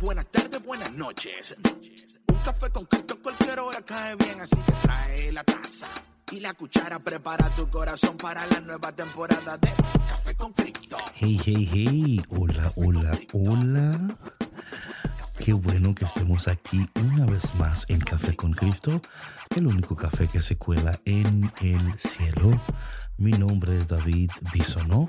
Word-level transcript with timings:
buenas 0.00 0.26
tardes, 0.26 0.62
buenas 0.64 0.92
noches. 0.92 1.56
Un 2.28 2.38
café 2.38 2.70
con 2.70 2.84
Cristo 2.84 3.14
en 3.14 3.22
cualquier 3.22 3.58
hora 3.60 3.80
cae 3.82 4.16
bien, 4.16 4.40
así 4.40 4.56
que 4.62 4.72
trae 4.72 5.32
la 5.32 5.44
taza 5.44 5.88
y 6.32 6.40
la 6.40 6.54
cuchara. 6.54 6.98
Prepara 6.98 7.52
tu 7.54 7.68
corazón 7.68 8.16
para 8.16 8.46
la 8.46 8.60
nueva 8.60 8.92
temporada 8.92 9.56
de 9.58 9.72
Café 10.08 10.34
con 10.34 10.52
Cristo. 10.52 10.96
Hey, 11.14 11.40
hey, 11.44 11.68
hey. 11.72 12.22
Hola, 12.30 12.72
hola, 12.76 13.18
hola. 13.32 14.16
Qué 15.38 15.52
bueno 15.52 15.94
que 15.94 16.04
estemos 16.04 16.48
aquí 16.48 16.88
una 16.96 17.26
vez 17.26 17.54
más 17.54 17.84
en 17.88 18.00
Café 18.00 18.34
con 18.34 18.52
Cristo, 18.52 19.00
el 19.54 19.66
único 19.66 19.94
café 19.94 20.26
que 20.26 20.42
se 20.42 20.56
cuela 20.56 20.98
en 21.04 21.52
el 21.60 21.98
cielo. 21.98 22.60
Mi 23.18 23.32
nombre 23.32 23.76
es 23.78 23.86
David 23.86 24.30
Bisonó, 24.52 25.08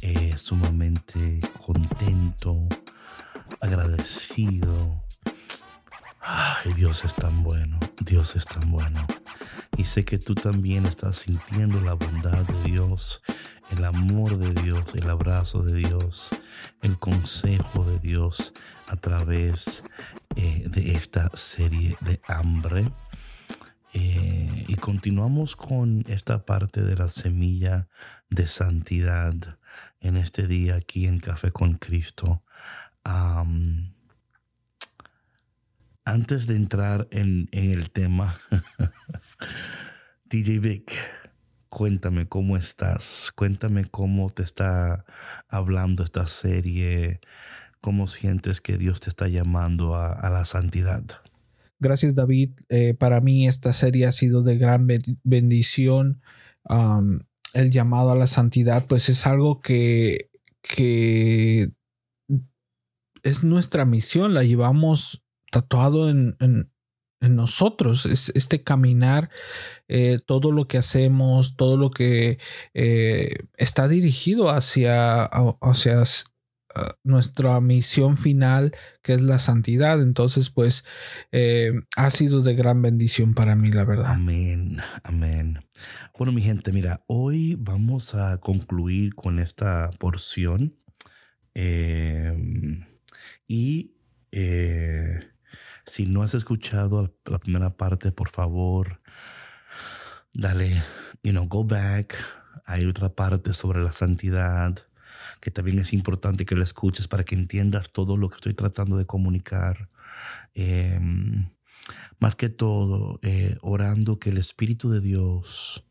eh, 0.00 0.34
sumamente 0.38 1.40
contento, 1.58 2.68
agradecido. 3.60 5.02
Ay, 6.20 6.72
Dios 6.74 7.04
es 7.04 7.14
tan 7.14 7.42
bueno, 7.42 7.78
Dios 8.00 8.36
es 8.36 8.44
tan 8.46 8.70
bueno. 8.70 9.06
Y 9.76 9.84
sé 9.84 10.04
que 10.04 10.18
tú 10.18 10.34
también 10.34 10.86
estás 10.86 11.18
sintiendo 11.18 11.80
la 11.80 11.94
bondad 11.94 12.44
de 12.44 12.62
Dios, 12.70 13.22
el 13.70 13.84
amor 13.84 14.38
de 14.38 14.62
Dios, 14.62 14.94
el 14.94 15.10
abrazo 15.10 15.62
de 15.62 15.74
Dios, 15.74 16.30
el 16.80 16.98
consejo 16.98 17.84
de 17.84 17.98
Dios 17.98 18.52
a 18.86 18.96
través 18.96 19.82
eh, 20.36 20.64
de 20.68 20.92
esta 20.92 21.30
serie 21.34 21.96
de 22.00 22.20
hambre. 22.28 22.90
Eh, 23.92 24.64
y 24.68 24.74
continuamos 24.76 25.56
con 25.56 26.04
esta 26.08 26.44
parte 26.44 26.82
de 26.82 26.96
la 26.96 27.08
semilla 27.08 27.88
de 28.30 28.46
santidad 28.46 29.34
en 30.00 30.16
este 30.16 30.46
día 30.46 30.76
aquí 30.76 31.06
en 31.06 31.18
Café 31.18 31.50
con 31.50 31.74
Cristo. 31.74 32.43
Antes 36.04 36.46
de 36.46 36.56
entrar 36.56 37.08
en, 37.10 37.48
el 37.52 37.90
tema, 37.90 38.38
DJ 40.26 40.58
Vic, 40.60 40.92
cuéntame 41.68 42.28
cómo 42.28 42.56
estás, 42.56 43.32
cuéntame 43.34 43.84
cómo 43.84 44.30
te 44.30 44.42
está 44.42 45.04
hablando 45.48 46.04
esta 46.04 46.26
serie, 46.26 47.20
cómo 47.80 48.06
sientes 48.06 48.60
que 48.60 48.78
Dios 48.78 49.00
te 49.00 49.10
está 49.10 49.28
llamando 49.28 49.96
a, 49.96 50.30
la 50.30 50.44
santidad. 50.44 51.02
Gracias 51.80 52.14
David, 52.14 52.52
eh, 52.68 52.94
para 52.94 53.20
mí 53.20 53.48
esta 53.48 53.72
serie 53.72 54.06
ha 54.06 54.12
sido 54.12 54.42
de 54.42 54.56
gran 54.56 54.86
bendición. 55.24 56.22
El 57.54 57.70
llamado 57.70 58.12
a 58.12 58.16
la 58.16 58.26
santidad 58.26 58.86
pues 58.86 59.08
es 59.08 59.26
algo 59.26 59.60
que, 59.60 60.30
que 60.62 61.72
es 63.24 63.42
nuestra 63.42 63.84
misión, 63.84 64.34
la 64.34 64.44
llevamos 64.44 65.24
tatuado 65.50 66.08
en, 66.08 66.36
en, 66.40 66.70
nosotros, 67.20 68.04
es 68.04 68.30
este 68.34 68.62
caminar, 68.62 69.30
eh, 69.88 70.18
todo 70.26 70.52
lo 70.52 70.68
que 70.68 70.76
hacemos, 70.76 71.56
todo 71.56 71.78
lo 71.78 71.90
que 71.90 72.38
eh, 72.74 73.38
está 73.56 73.88
dirigido 73.88 74.50
hacia, 74.50 75.24
hacia 75.24 76.02
nuestra 77.02 77.58
misión 77.62 78.18
final, 78.18 78.76
que 79.02 79.14
es 79.14 79.22
la 79.22 79.38
santidad. 79.38 80.02
Entonces, 80.02 80.50
pues, 80.50 80.84
eh, 81.32 81.72
ha 81.96 82.10
sido 82.10 82.42
de 82.42 82.54
gran 82.54 82.82
bendición 82.82 83.32
para 83.32 83.56
mí, 83.56 83.72
la 83.72 83.84
verdad. 83.84 84.12
Amén, 84.12 84.76
amén. 85.02 85.60
Bueno, 86.18 86.30
mi 86.32 86.42
gente, 86.42 86.72
mira, 86.72 87.04
hoy 87.06 87.56
vamos 87.58 88.14
a 88.14 88.38
concluir 88.38 89.14
con 89.14 89.38
esta 89.38 89.88
porción. 89.98 90.76
Y 93.46 93.94
si 95.86 96.06
no 96.06 96.22
has 96.22 96.34
escuchado 96.34 97.14
la 97.26 97.38
primera 97.38 97.76
parte, 97.76 98.10
por 98.10 98.28
favor, 98.28 99.00
dale, 100.32 100.82
you 101.22 101.32
know, 101.32 101.46
go 101.46 101.64
back. 101.64 102.16
Hay 102.66 102.86
otra 102.86 103.14
parte 103.14 103.52
sobre 103.52 103.82
la 103.82 103.92
santidad 103.92 104.86
que 105.40 105.50
también 105.50 105.78
es 105.78 105.92
importante 105.92 106.46
que 106.46 106.56
la 106.56 106.64
escuches 106.64 107.06
para 107.06 107.24
que 107.24 107.34
entiendas 107.34 107.92
todo 107.92 108.16
lo 108.16 108.28
que 108.28 108.36
estoy 108.36 108.54
tratando 108.54 108.96
de 108.96 109.06
comunicar. 109.06 109.90
Em, 110.54 111.50
más 112.18 112.34
que 112.34 112.48
todo, 112.48 113.20
eh, 113.22 113.58
orando 113.60 114.18
que 114.18 114.30
el 114.30 114.38
Espíritu 114.38 114.90
de 114.90 115.00
Dios 115.00 115.84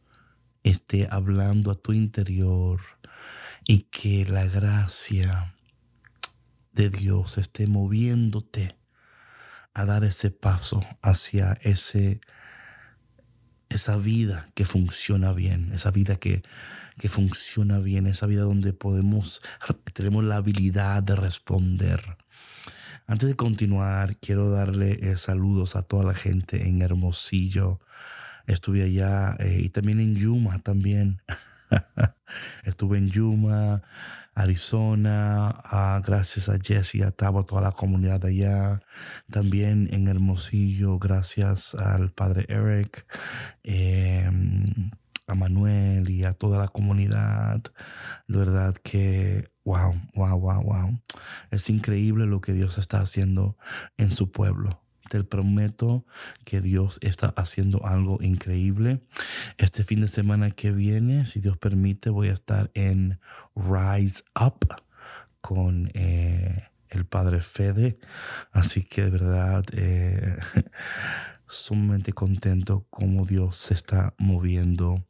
esté 0.63 1.07
hablando 1.11 1.71
a 1.71 1.75
tu 1.75 1.93
interior 1.93 2.81
y 3.67 3.83
que 3.83 4.25
la 4.25 4.45
gracia 4.45 5.52
de 6.73 6.89
Dios 6.89 7.37
esté 7.37 7.67
moviéndote 7.67 8.75
a 9.73 9.85
dar 9.85 10.03
ese 10.03 10.31
paso 10.31 10.85
hacia 11.01 11.57
ese, 11.61 12.21
esa 13.69 13.97
vida 13.97 14.49
que 14.53 14.65
funciona 14.65 15.33
bien, 15.33 15.71
esa 15.73 15.91
vida 15.91 16.15
que, 16.15 16.43
que 16.97 17.09
funciona 17.09 17.79
bien, 17.79 18.07
esa 18.07 18.27
vida 18.27 18.43
donde 18.43 18.73
podemos, 18.73 19.41
tenemos 19.93 20.23
la 20.23 20.37
habilidad 20.37 21.01
de 21.01 21.15
responder. 21.15 22.17
Antes 23.05 23.29
de 23.29 23.35
continuar, 23.35 24.17
quiero 24.17 24.49
darle 24.49 24.99
eh, 25.01 25.17
saludos 25.17 25.75
a 25.75 25.81
toda 25.81 26.03
la 26.05 26.13
gente 26.13 26.67
en 26.67 26.81
Hermosillo. 26.81 27.79
Estuve 28.47 28.83
allá 28.83 29.35
eh, 29.39 29.61
y 29.63 29.69
también 29.69 29.99
en 29.99 30.15
Yuma 30.15 30.59
también. 30.59 31.21
Estuve 32.63 32.99
en 32.99 33.09
Yuma, 33.09 33.81
Arizona, 34.35 35.49
ah, 35.63 36.01
gracias 36.05 36.49
a 36.49 36.57
Jesse, 36.61 37.03
a 37.03 37.11
Tabo, 37.11 37.45
toda 37.45 37.61
la 37.61 37.71
comunidad 37.71 38.25
allá. 38.25 38.81
También 39.29 39.89
en 39.91 40.07
Hermosillo, 40.07 40.99
gracias 40.99 41.75
al 41.75 42.11
padre 42.11 42.45
Eric, 42.49 43.05
em, 43.63 44.91
a 45.27 45.35
Manuel 45.35 46.09
y 46.09 46.23
a 46.25 46.33
toda 46.33 46.59
la 46.59 46.67
comunidad. 46.67 47.61
De 48.27 48.37
verdad 48.39 48.75
que, 48.83 49.51
wow, 49.65 49.93
wow, 50.15 50.39
wow, 50.39 50.61
wow. 50.63 51.01
Es 51.51 51.69
increíble 51.69 52.25
lo 52.25 52.41
que 52.41 52.53
Dios 52.53 52.77
está 52.77 53.01
haciendo 53.01 53.57
en 53.97 54.11
su 54.11 54.31
pueblo. 54.31 54.82
Te 55.09 55.23
prometo 55.23 56.05
que 56.45 56.61
Dios 56.61 56.97
está 57.01 57.33
haciendo 57.35 57.85
algo 57.85 58.19
increíble. 58.21 59.01
Este 59.57 59.83
fin 59.83 60.01
de 60.01 60.07
semana 60.07 60.51
que 60.51 60.71
viene, 60.71 61.25
si 61.25 61.39
Dios 61.39 61.57
permite, 61.57 62.09
voy 62.09 62.29
a 62.29 62.33
estar 62.33 62.71
en 62.73 63.19
Rise 63.55 64.23
Up 64.39 64.75
con 65.41 65.91
eh, 65.93 66.63
el 66.89 67.05
Padre 67.05 67.41
Fede. 67.41 67.97
Así 68.51 68.83
que 68.83 69.03
de 69.03 69.09
verdad, 69.09 69.65
eh, 69.73 70.37
sumamente 71.47 72.13
contento 72.13 72.85
como 72.89 73.25
Dios 73.25 73.57
se 73.57 73.73
está 73.73 74.13
moviendo 74.17 75.05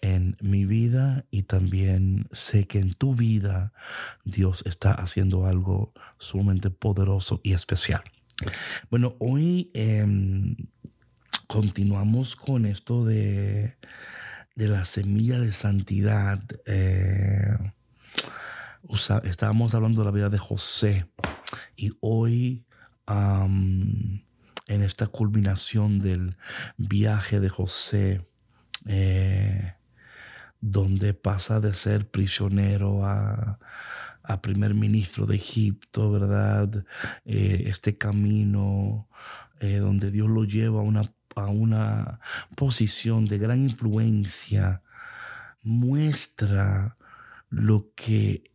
en 0.00 0.36
mi 0.40 0.66
vida 0.66 1.24
y 1.30 1.44
también 1.44 2.28
sé 2.32 2.66
que 2.66 2.78
en 2.78 2.94
tu 2.94 3.14
vida 3.14 3.72
Dios 4.24 4.62
está 4.66 4.92
haciendo 4.92 5.46
algo 5.46 5.92
sumamente 6.18 6.70
poderoso 6.70 7.40
y 7.42 7.54
especial. 7.54 8.02
Bueno, 8.90 9.16
hoy 9.18 9.70
em, 9.74 10.56
continuamos 11.46 12.36
con 12.36 12.66
esto 12.66 13.04
de, 13.04 13.76
de, 14.54 14.68
la 14.68 14.84
semilla 14.84 15.38
de 15.40 15.52
santidad. 15.52 16.42
Eh, 16.66 17.56
estábamos 19.24 19.74
hablando 19.74 20.00
de 20.00 20.04
la 20.04 20.10
vida 20.10 20.28
de 20.28 20.38
José 20.38 21.06
y 21.76 21.92
hoy 22.00 22.64
en 23.06 24.82
esta 24.82 25.06
culminación 25.06 26.00
del 26.00 26.36
viaje 26.76 27.40
de 27.40 27.48
José, 27.48 28.26
eh, 28.86 29.74
donde 30.60 31.14
pasa 31.14 31.60
de 31.60 31.72
ser 31.74 32.10
prisionero 32.10 33.04
a 33.04 33.58
a 34.26 34.42
primer 34.42 34.74
ministro 34.74 35.26
de 35.26 35.36
Egipto, 35.36 36.10
¿verdad? 36.10 36.84
Eh, 37.24 37.64
este 37.66 37.96
camino 37.96 39.08
eh, 39.60 39.76
donde 39.76 40.10
Dios 40.10 40.28
lo 40.28 40.44
lleva 40.44 40.80
a 40.80 40.84
una, 40.84 41.02
a 41.34 41.46
una 41.46 42.20
posición 42.56 43.26
de 43.26 43.38
gran 43.38 43.62
influencia, 43.62 44.82
muestra 45.62 46.96
lo 47.48 47.92
que, 47.94 48.50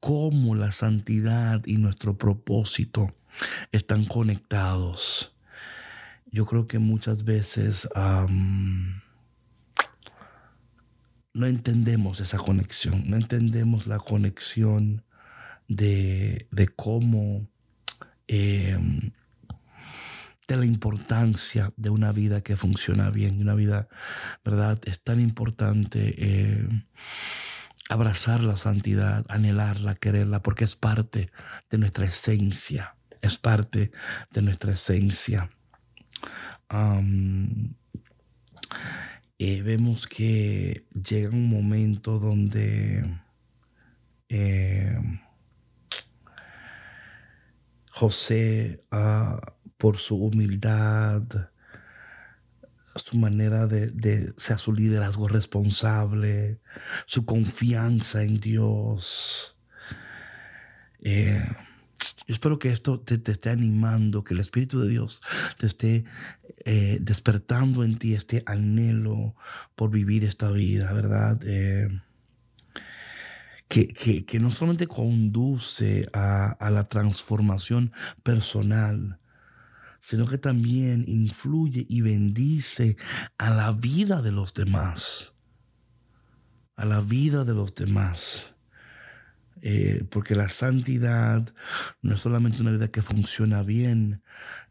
cómo 0.00 0.54
la 0.54 0.70
santidad 0.70 1.62
y 1.66 1.76
nuestro 1.76 2.18
propósito 2.18 3.14
están 3.72 4.04
conectados. 4.04 5.34
Yo 6.30 6.46
creo 6.46 6.66
que 6.66 6.78
muchas 6.78 7.24
veces 7.24 7.88
no 11.34 11.46
entendemos 11.46 12.20
esa 12.20 12.38
conexión, 12.38 13.04
no 13.08 13.16
entendemos 13.16 13.86
la 13.86 13.98
conexión 13.98 15.04
de, 15.68 16.48
cómo, 16.76 17.48
em, 18.26 19.12
de 20.46 20.56
la 20.56 20.66
importancia 20.66 21.72
de 21.76 21.90
una 21.90 22.12
vida 22.12 22.42
que 22.42 22.56
funciona 22.56 23.10
bien, 23.10 23.40
una 23.40 23.54
vida, 23.54 23.88
¿verdad? 24.44 24.78
Es 24.84 25.02
tan 25.02 25.20
importante 25.20 26.14
eh, 26.18 26.68
abrazar 27.88 28.42
la 28.42 28.56
santidad, 28.56 29.24
anhelarla, 29.28 29.94
quererla, 29.94 30.42
porque 30.42 30.64
es 30.64 30.76
parte 30.76 31.30
de 31.70 31.78
nuestra 31.78 32.04
esencia. 32.06 32.96
es 33.22 33.38
parte 33.38 33.92
de 34.32 34.42
nuestra 34.42 34.72
esencia. 34.72 35.48
Eh, 39.38 39.62
vemos 39.62 40.06
que 40.06 40.86
llega 40.92 41.30
un 41.30 41.48
momento 41.48 42.18
donde 42.18 43.04
eh, 44.28 44.96
José, 47.90 48.84
ah, 48.90 49.40
por 49.76 49.98
su 49.98 50.16
humildad, 50.16 51.22
su 52.96 53.16
manera 53.16 53.66
de, 53.66 53.90
de, 53.90 54.32
sea 54.36 54.58
su 54.58 54.72
liderazgo 54.72 55.28
responsable, 55.28 56.60
su 57.06 57.24
confianza 57.24 58.22
en 58.22 58.38
Dios. 58.38 59.58
Eh, 61.00 61.42
espero 62.26 62.58
que 62.58 62.70
esto 62.70 63.00
te, 63.00 63.20
esté 63.30 63.50
animando, 63.50 64.24
que 64.24 64.34
el 64.34 64.40
Espíritu 64.40 64.80
de 64.80 64.88
Dios 64.88 65.20
te 65.58 65.66
esté 65.66 66.04
eh, 66.64 66.98
despertando 67.00 67.84
en 67.84 67.96
ti 67.96 68.14
este 68.14 68.42
anhelo 68.46 69.34
por 69.74 69.90
vivir 69.90 70.24
esta 70.24 70.50
vida, 70.50 70.92
¿verdad? 70.92 71.40
Eh, 71.44 71.88
que, 73.68 73.88
que, 74.26 74.38
no 74.38 74.50
solamente 74.50 74.86
conduce 74.86 76.06
a, 76.12 76.50
a 76.50 76.70
la 76.70 76.84
transformación 76.84 77.90
personal, 78.22 79.18
sino 79.98 80.26
que 80.26 80.36
también 80.36 81.04
influye 81.08 81.86
y 81.88 82.02
bendice 82.02 82.96
a 83.38 83.48
la 83.48 83.72
vida 83.72 84.20
de 84.20 84.32
los 84.32 84.52
demás. 84.52 85.34
A 86.76 86.84
la 86.84 87.00
vida 87.00 87.44
de 87.44 87.54
los 87.54 87.74
demás. 87.74 88.51
Eh, 89.64 90.04
porque 90.10 90.34
la 90.34 90.48
santidad 90.48 91.54
no 92.02 92.16
es 92.16 92.20
solamente 92.20 92.60
una 92.60 92.72
vida 92.72 92.88
que 92.88 93.00
funciona 93.00 93.62
bien, 93.62 94.22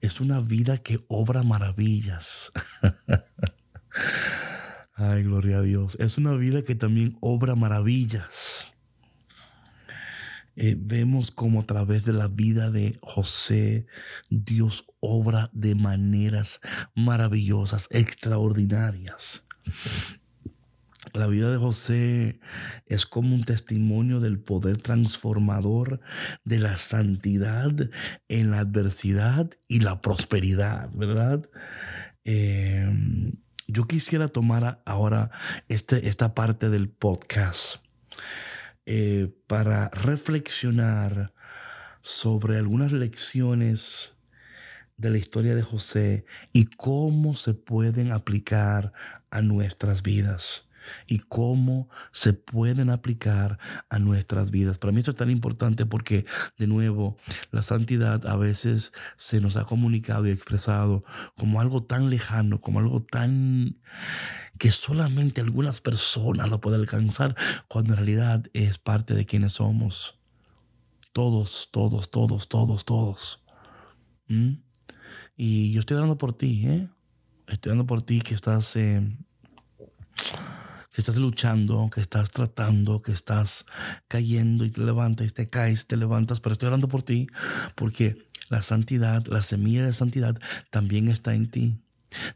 es 0.02 0.20
una 0.20 0.42
vida 0.42 0.78
que 0.78 1.00
obra 1.08 1.44
maravillas. 1.44 2.52
Ay, 4.94 5.24
gloria 5.24 5.60
a 5.60 5.62
Dios. 5.62 5.96
Es 6.00 6.18
una 6.18 6.34
vida 6.34 6.64
que 6.64 6.76
también 6.76 7.18
obra 7.22 7.56
maravillas. 7.56 8.68
Eh, 10.58 10.76
vemos 10.78 11.32
como 11.32 11.62
a 11.62 11.66
través 11.66 12.04
de 12.04 12.12
la 12.12 12.28
vida 12.28 12.70
de 12.70 13.00
José, 13.02 13.88
Dios 14.30 14.86
obra 15.00 15.50
de 15.54 15.76
maneras 15.76 16.60
maravillosas, 16.94 17.88
extraordinarias. 17.92 19.48
La 21.14 21.28
vida 21.28 21.52
de 21.52 21.58
José 21.58 22.40
es 22.86 23.06
como 23.06 23.36
un 23.36 23.44
testimonio 23.44 24.20
del 24.20 24.40
poder 24.40 24.82
transformador 24.82 26.00
de 26.46 26.60
la 26.60 26.78
santidad 26.78 27.72
en 28.30 28.52
la 28.52 28.60
adversidad 28.60 29.50
y 29.68 29.80
la 29.80 30.02
prosperidad, 30.02 30.90
¿verdad? 30.94 31.50
Em, 32.24 33.34
yo 33.68 33.86
quisiera 33.88 34.28
tomar 34.28 34.82
ahora 34.86 35.32
este, 35.68 36.08
esta 36.08 36.34
parte 36.34 36.70
del 36.70 36.90
podcast 36.90 37.78
eh, 38.86 39.34
para 39.48 39.90
reflexionar 39.90 41.34
sobre 42.02 42.58
algunas 42.58 42.92
lecciones 42.94 44.16
de 44.98 45.10
la 45.10 45.18
historia 45.18 45.56
de 45.56 45.62
José 45.62 46.26
y 46.54 46.66
cómo 46.66 47.34
se 47.34 47.54
pueden 47.54 48.12
aplicar 48.12 48.94
a 49.30 49.42
nuestras 49.42 50.04
vidas 50.04 50.68
y 51.08 51.20
cómo 51.20 51.90
se 52.12 52.34
pueden 52.34 52.90
aplicar 52.90 53.60
a 53.90 54.00
nuestras 54.00 54.52
vidas. 54.52 54.78
Para 54.78 54.92
mí 54.92 55.00
esto 55.00 55.12
es 55.12 55.18
tan 55.18 55.30
importante 55.30 55.86
porque, 55.86 56.26
de 56.58 56.68
nuevo, 56.68 57.18
la 57.52 57.62
santidad 57.62 58.26
a 58.26 58.36
veces 58.36 58.94
se 59.18 59.42
nos 59.42 59.58
ha 59.58 59.66
comunicado 59.66 60.28
y 60.28 60.32
expresado 60.32 61.04
como 61.36 61.62
algo 61.62 61.84
tan 61.84 62.10
lejano, 62.10 62.62
como 62.62 62.80
algo 62.80 63.04
tan 63.04 63.78
que 64.58 64.72
solamente 64.72 65.42
algunas 65.42 65.82
personas 65.82 66.50
lo 66.50 66.62
pueden 66.62 66.82
alcanzar, 66.82 67.36
cuando 67.68 67.94
en 67.94 67.98
realidad 67.98 68.46
es 68.54 68.78
parte 68.78 69.16
de 69.16 69.26
quienes 69.26 69.54
somos. 69.54 70.20
Todos, 71.14 71.70
todos, 71.72 72.12
todos, 72.12 72.48
todos, 72.48 72.86
todos. 72.86 73.44
¿Mm? 74.28 74.58
Y 75.36 75.72
yo 75.72 75.80
estoy 75.80 75.98
dando 75.98 76.20
por 76.20 76.34
ti, 76.34 76.68
¿eh? 76.68 76.88
Estoy 77.48 77.72
dando 77.72 77.88
por 77.88 78.04
ti 78.04 78.22
que 78.22 78.36
estás, 78.36 78.76
eh, 78.76 79.02
que 80.92 81.02
estás 81.02 81.18
luchando, 81.18 81.90
que 81.94 82.02
estás 82.02 82.32
tratando, 82.32 83.02
que 83.02 83.12
estás 83.12 83.66
cayendo 84.08 84.66
y 84.66 84.72
te 84.72 84.82
levantas 84.82 85.34
te 85.34 85.50
caes, 85.50 85.88
te 85.88 85.98
levantas, 85.98 86.42
pero 86.42 86.54
estoy 86.54 86.68
orando 86.68 86.90
por 86.90 87.04
ti 87.04 87.28
porque 87.76 88.28
la 88.50 88.62
santidad, 88.62 89.26
la 89.28 89.42
semilla 89.42 89.86
de 89.86 89.94
santidad 89.94 90.38
también 90.70 91.08
está 91.08 91.34
en 91.34 91.50
ti, 91.50 91.80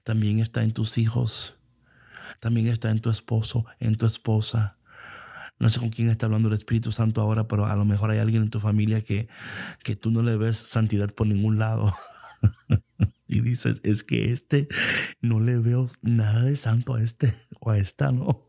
también 0.04 0.40
está 0.40 0.64
en 0.64 0.72
tus 0.72 0.98
hijos, 0.98 1.58
también 2.40 2.68
está 2.68 2.90
en 2.92 3.00
tu 3.00 3.10
esposo, 3.10 3.66
en 3.80 3.96
tu 3.96 4.06
esposa. 4.06 4.78
No 5.60 5.70
sé 5.70 5.80
con 5.80 5.90
quién 5.90 6.10
está 6.10 6.26
hablando 6.26 6.50
el 6.50 6.54
Espíritu 6.54 6.92
Santo 6.92 7.22
ahora, 7.22 7.48
pero 7.48 7.66
a 7.66 7.76
lo 7.76 7.86
mejor 7.86 8.12
hay 8.12 8.20
alguien 8.20 8.44
en 8.44 8.50
tu 8.50 8.60
familia 8.60 9.02
que, 9.02 9.28
que 9.84 9.96
tú 9.96 10.12
no 10.12 10.22
le 10.22 10.38
ves 10.38 10.58
santidad 10.58 11.14
por 11.14 11.28
ningún 11.28 11.60
lado. 11.60 11.94
y 13.28 13.42
dices, 13.42 13.82
es 13.84 14.04
que 14.04 14.32
este 14.32 14.68
no 15.22 15.40
le 15.40 15.58
veo 15.58 15.88
nada 16.02 16.44
de 16.44 16.56
santo 16.56 16.96
a 16.96 17.02
este 17.02 17.34
o 17.66 17.72
a 17.72 17.78
esta, 17.78 18.12
¿no? 18.12 18.48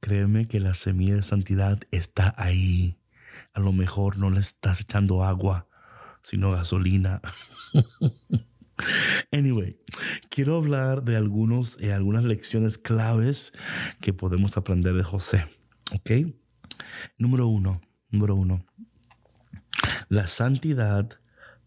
Créeme 0.00 0.46
que 0.46 0.60
la 0.60 0.74
semilla 0.74 1.16
de 1.16 1.22
santidad 1.22 1.80
está 1.90 2.34
ahí. 2.38 2.96
A 3.52 3.60
lo 3.60 3.72
mejor 3.72 4.16
no 4.16 4.30
le 4.30 4.40
estás 4.40 4.80
echando 4.80 5.24
agua, 5.24 5.68
sino 6.22 6.52
gasolina. 6.52 7.20
Anyway, 9.32 9.76
quiero 10.30 10.56
hablar 10.56 11.02
de 11.02 11.16
algunos, 11.16 11.76
eh, 11.80 11.92
algunas 11.92 12.22
lecciones 12.22 12.78
claves 12.78 13.52
que 14.00 14.12
podemos 14.12 14.56
aprender 14.56 14.94
de 14.94 15.02
José. 15.02 15.46
¿Ok? 15.92 16.32
Número 17.18 17.48
uno, 17.48 17.80
número 18.10 18.36
uno. 18.36 18.64
La 20.08 20.28
santidad 20.28 21.20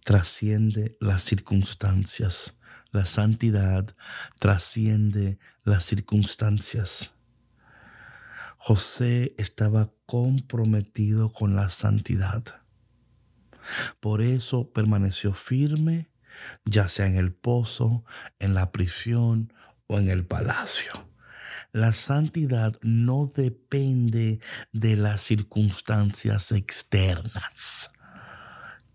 trasciende 0.06 0.98
las 1.02 1.24
circunstancias. 1.24 2.58
La 2.92 3.06
santidad 3.06 3.96
trasciende 4.40 5.40
las 5.64 5.86
circunstancias. 5.86 7.14
José 8.58 9.34
estaba 9.38 9.92
comprometido 10.06 11.32
con 11.32 11.56
la 11.56 11.70
santidad. 11.70 12.44
Por 14.00 14.22
eso 14.22 14.72
permaneció 14.72 15.34
firme 15.34 16.12
ya 16.66 16.88
sea 16.88 17.06
en 17.08 17.16
el 17.16 17.34
pozo, 17.34 18.04
en 18.40 18.54
la 18.54 18.72
prisión 18.72 19.54
o 19.88 20.00
en 20.00 20.10
el 20.10 20.26
palacio. 20.26 21.08
La 21.74 21.94
santidad 21.94 22.78
no 22.82 23.28
depende 23.28 24.40
de 24.72 24.96
las 24.96 25.22
circunstancias 25.22 26.52
externas. 26.52 27.92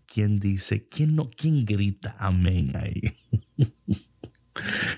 ¿Quién 0.05 0.39
dice? 0.39 0.87
¿Quién 0.87 1.15
no? 1.15 1.29
¿Quién 1.31 1.65
grita 1.65 2.15
amén 2.19 2.75
ahí? 2.75 3.01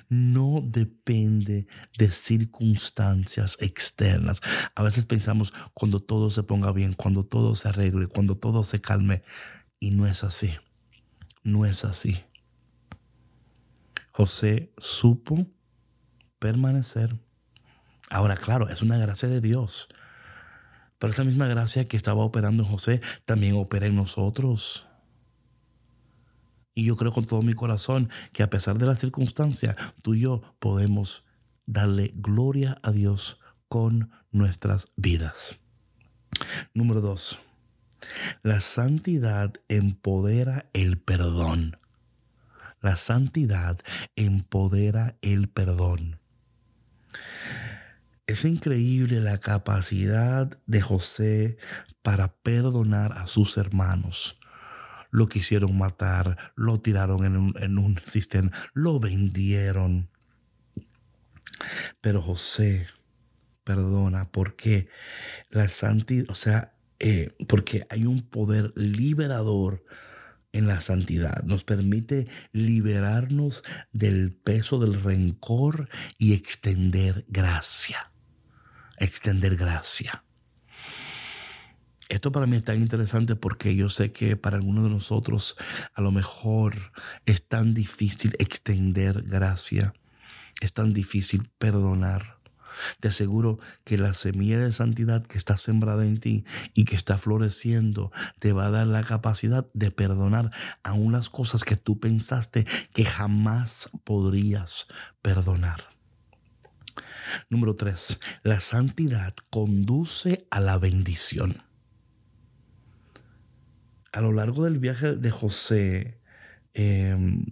No 0.09 0.61
depende 0.63 1.67
de 1.97 2.11
circunstancias 2.11 3.57
externas. 3.59 4.41
A 4.75 4.83
veces 4.83 5.05
pensamos 5.05 5.53
cuando 5.73 5.99
todo 5.99 6.29
se 6.31 6.43
ponga 6.43 6.71
bien, 6.71 6.93
cuando 6.93 7.23
todo 7.23 7.55
se 7.55 7.69
arregle, 7.69 8.07
cuando 8.07 8.35
todo 8.35 8.63
se 8.63 8.81
calme. 8.81 9.23
Y 9.79 9.91
no 9.91 10.07
es 10.07 10.23
así. 10.23 10.53
No 11.43 11.65
es 11.65 11.85
así. 11.85 12.23
José 14.11 14.73
supo 14.77 15.47
permanecer. 16.39 17.17
Ahora, 18.09 18.35
claro, 18.35 18.67
es 18.69 18.81
una 18.81 18.97
gracia 18.97 19.29
de 19.29 19.39
Dios. 19.39 19.87
Pero 20.97 21.13
esa 21.13 21.23
misma 21.23 21.47
gracia 21.47 21.87
que 21.87 21.95
estaba 21.95 22.25
operando 22.25 22.63
en 22.63 22.69
José 22.69 23.01
también 23.23 23.55
opera 23.55 23.85
en 23.85 23.95
nosotros. 23.95 24.88
Y 26.79 26.85
yo 26.85 26.95
creo 26.95 27.11
con 27.11 27.25
todo 27.25 27.41
mi 27.41 27.55
corazón 27.55 28.09
que 28.31 28.41
a 28.41 28.49
pesar 28.49 28.77
de 28.77 28.85
las 28.85 28.99
circunstancias, 28.99 29.75
tú 30.01 30.13
y 30.13 30.21
yo 30.21 30.41
podemos 30.59 31.25
darle 31.65 32.13
gloria 32.15 32.79
a 32.83 32.93
Dios 32.93 33.37
con 33.67 34.11
nuestras 34.31 34.87
vidas. 34.95 35.59
Número 36.73 37.01
dos, 37.01 37.37
la 38.43 38.61
santidad 38.61 39.55
empodera 39.67 40.69
el 40.71 40.97
perdón. 40.97 41.75
La 42.79 42.95
santidad 42.95 43.77
empodera 44.15 45.17
el 45.21 45.49
perdón. 45.49 46.21
Es 48.25 48.45
increíble 48.45 49.19
la 49.19 49.37
capacidad 49.37 50.57
de 50.65 50.79
José 50.79 51.57
para 52.03 52.37
perdonar 52.37 53.17
a 53.17 53.27
sus 53.27 53.57
hermanos. 53.57 54.38
Lo 55.09 55.27
quisieron 55.27 55.77
matar, 55.77 56.53
lo 56.55 56.79
tiraron 56.79 57.25
en 57.25 57.37
un, 57.37 57.53
en 57.59 57.77
un 57.77 57.99
cisterna, 58.07 58.51
lo 58.73 58.99
vendieron. 58.99 60.09
Pero 62.01 62.21
José 62.21 62.87
perdona 63.63 64.31
porque 64.31 64.87
la 65.49 65.67
santidad, 65.69 66.25
o 66.29 66.35
sea, 66.35 66.73
eh, 66.99 67.35
porque 67.47 67.85
hay 67.89 68.05
un 68.05 68.21
poder 68.21 68.73
liberador 68.75 69.83
en 70.51 70.67
la 70.67 70.81
santidad. 70.81 71.43
Nos 71.43 71.63
permite 71.63 72.27
liberarnos 72.51 73.63
del 73.93 74.33
peso 74.33 74.79
del 74.79 75.01
rencor 75.01 75.89
y 76.17 76.33
extender 76.33 77.25
gracia. 77.27 78.11
Extender 78.97 79.55
gracia. 79.55 80.23
Esto 82.09 82.31
para 82.31 82.47
mí 82.47 82.57
es 82.57 82.63
tan 82.63 82.81
interesante 82.81 83.35
porque 83.35 83.75
yo 83.75 83.87
sé 83.87 84.11
que 84.11 84.35
para 84.35 84.57
algunos 84.57 84.83
de 84.83 84.89
nosotros 84.89 85.55
a 85.93 86.01
lo 86.01 86.11
mejor 86.11 86.91
es 87.27 87.47
tan 87.47 87.75
difícil 87.75 88.35
extender 88.39 89.21
gracia, 89.21 89.93
es 90.59 90.73
tan 90.73 90.91
difícil 90.91 91.47
perdonar. 91.59 92.39
Te 92.99 93.09
aseguro 93.09 93.59
que 93.83 93.99
la 93.99 94.13
semilla 94.13 94.57
de 94.57 94.71
santidad 94.71 95.23
que 95.23 95.37
está 95.37 95.57
sembrada 95.57 96.03
en 96.03 96.19
ti 96.19 96.45
y 96.73 96.85
que 96.85 96.95
está 96.95 97.19
floreciendo 97.19 98.11
te 98.39 98.53
va 98.53 98.65
a 98.65 98.71
dar 98.71 98.87
la 98.87 99.03
capacidad 99.03 99.67
de 99.75 99.91
perdonar 99.91 100.49
aún 100.81 101.11
las 101.11 101.29
cosas 101.29 101.63
que 101.63 101.75
tú 101.75 101.99
pensaste 101.99 102.65
que 102.91 103.05
jamás 103.05 103.91
podrías 104.03 104.87
perdonar. 105.21 105.89
Número 107.49 107.75
tres, 107.75 108.17
la 108.41 108.59
santidad 108.59 109.35
conduce 109.51 110.47
a 110.49 110.59
la 110.59 110.79
bendición 110.79 111.68
a 114.11 114.21
lo 114.21 114.31
largo 114.31 114.65
del 114.65 114.79
viaje 114.79 115.15
de 115.15 115.31
José, 115.31 116.19
em, 116.73 117.45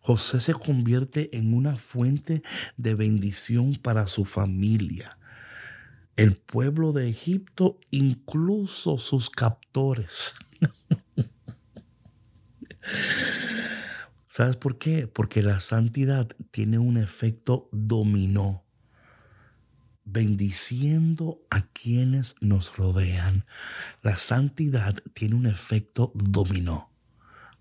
José 0.00 0.40
se 0.40 0.52
convierte 0.52 1.36
en 1.36 1.54
una 1.54 1.76
fuente 1.76 2.42
de 2.76 2.94
bendición 2.94 3.74
para 3.76 4.06
su 4.06 4.24
familia, 4.24 5.18
el 6.16 6.36
pueblo 6.36 6.92
de 6.92 7.08
Egipto, 7.08 7.78
incluso 7.90 8.98
sus 8.98 9.30
captores. 9.30 10.34
¿Sabes 14.28 14.56
por 14.56 14.78
qué? 14.78 15.08
Porque 15.08 15.42
la 15.42 15.60
santidad 15.60 16.28
tiene 16.50 16.78
un 16.78 16.98
efecto 16.98 17.68
dominó 17.72 18.65
bendiciendo 20.06 21.42
a 21.50 21.62
quienes 21.62 22.36
nos 22.40 22.78
rodean. 22.78 23.44
La 24.02 24.16
santidad 24.16 24.94
tiene 25.12 25.34
un 25.34 25.46
efecto 25.46 26.12
dominó. 26.14 26.90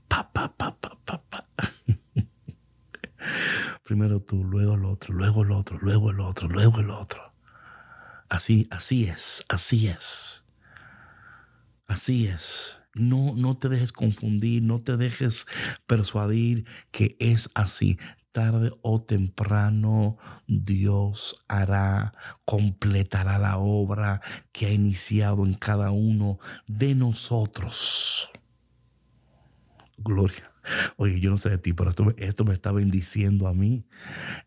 Pa, 0.08 0.32
pa, 0.32 0.56
pa. 0.56 0.78
Primero 3.84 4.22
tú, 4.22 4.44
luego 4.44 4.75
el 4.75 4.86
otro, 4.86 5.14
luego 5.14 5.44
el 5.44 5.52
otro, 5.52 5.80
luego 5.82 6.12
el 6.12 6.20
otro, 6.20 6.48
luego 6.48 6.80
el 6.80 6.92
otro. 6.92 7.34
Así, 8.30 8.68
así 8.72 9.06
es, 9.06 9.44
así 9.50 9.88
es. 9.88 10.46
Así 11.88 12.28
es. 12.28 12.82
No, 12.94 13.34
no 13.36 13.58
te 13.58 13.70
dejes 13.70 13.92
confundir, 13.92 14.64
no 14.64 14.80
te 14.80 14.98
dejes 14.98 15.48
persuadir 15.86 16.66
que 16.92 17.16
es 17.20 17.50
así 17.54 17.98
tarde 18.36 18.74
o 18.82 19.01
temprano 19.01 20.18
Dios 20.46 21.42
hará, 21.48 22.13
completará 22.44 23.39
la 23.39 23.58
obra 23.58 24.20
que 24.51 24.65
ha 24.65 24.72
iniciado 24.74 25.46
en 25.46 25.54
cada 25.54 25.92
uno 25.92 26.38
de 26.68 26.96
nosotros. 26.96 28.30
Gloria. 29.98 30.51
Oye, 30.98 31.22
yo 31.22 31.30
no 31.30 31.38
sé 31.38 31.50
de 31.50 31.60
ti, 31.60 31.72
pero 31.72 31.92
esto, 31.92 32.13
esto, 32.18 32.44
me 32.44 32.54
está 32.54 32.74
bendiciendo 32.74 33.48
a 33.48 33.54
mí. 33.54 33.86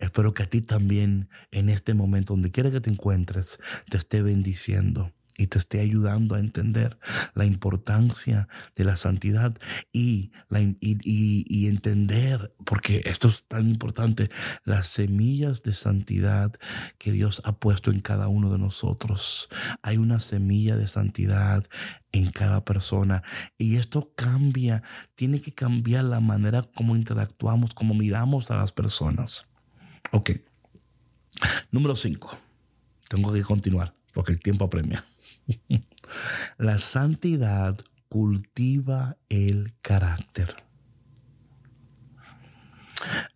Espero 0.00 0.34
que 0.34 0.42
a 0.42 0.50
ti 0.50 0.60
también, 0.60 1.30
en 1.50 1.70
este 1.70 1.94
momento, 1.94 2.34
donde 2.34 2.50
quiera 2.50 2.70
que 2.70 2.82
te 2.82 2.90
encuentres, 2.90 3.58
te 3.88 3.96
esté 3.96 4.20
bendiciendo 4.20 5.14
y 5.38 5.46
te 5.46 5.58
esté 5.58 5.80
ayudando 5.80 6.34
a 6.34 6.40
entender 6.40 6.98
la 7.34 7.46
importancia 7.46 8.48
de 8.74 8.84
la 8.84 8.96
santidad 8.96 9.56
y, 9.92 10.32
la, 10.48 10.60
y, 10.60 11.66
entender, 11.68 12.52
porque 12.66 13.02
esto 13.06 13.28
es 13.28 13.44
tan 13.46 13.68
importante, 13.68 14.30
las 14.64 14.88
semillas 14.88 15.62
de 15.62 15.72
santidad 15.72 16.52
que 16.98 17.12
Dios 17.12 17.40
ha 17.44 17.56
puesto 17.56 17.92
en 17.92 18.00
cada 18.00 18.26
uno 18.26 18.50
de 18.52 18.58
nosotros. 18.58 19.48
Hay 19.80 19.96
una 19.96 20.18
semilla 20.18 20.76
de 20.76 20.88
santidad 20.88 21.64
en 22.10 22.32
cada 22.32 22.64
persona 22.64 23.22
y 23.56 23.76
esto 23.76 24.12
cambia, 24.16 24.82
tiene 25.14 25.40
que 25.40 25.52
cambiar 25.52 26.04
la 26.04 26.20
manera 26.20 26.62
como 26.74 26.96
interactuamos, 26.96 27.74
como 27.74 27.94
miramos 27.94 28.50
a 28.50 28.56
las 28.56 28.72
personas. 28.72 29.46
Ok. 30.10 30.32
Número 31.70 31.94
cinco. 31.94 32.36
Tengo 33.08 33.32
que 33.32 33.42
continuar 33.42 33.94
porque 34.12 34.32
el 34.32 34.40
tiempo 34.40 34.64
apremia. 34.64 35.04
La 36.58 36.78
santidad 36.78 37.78
cultiva 38.08 39.16
el 39.28 39.74
carácter. 39.80 40.56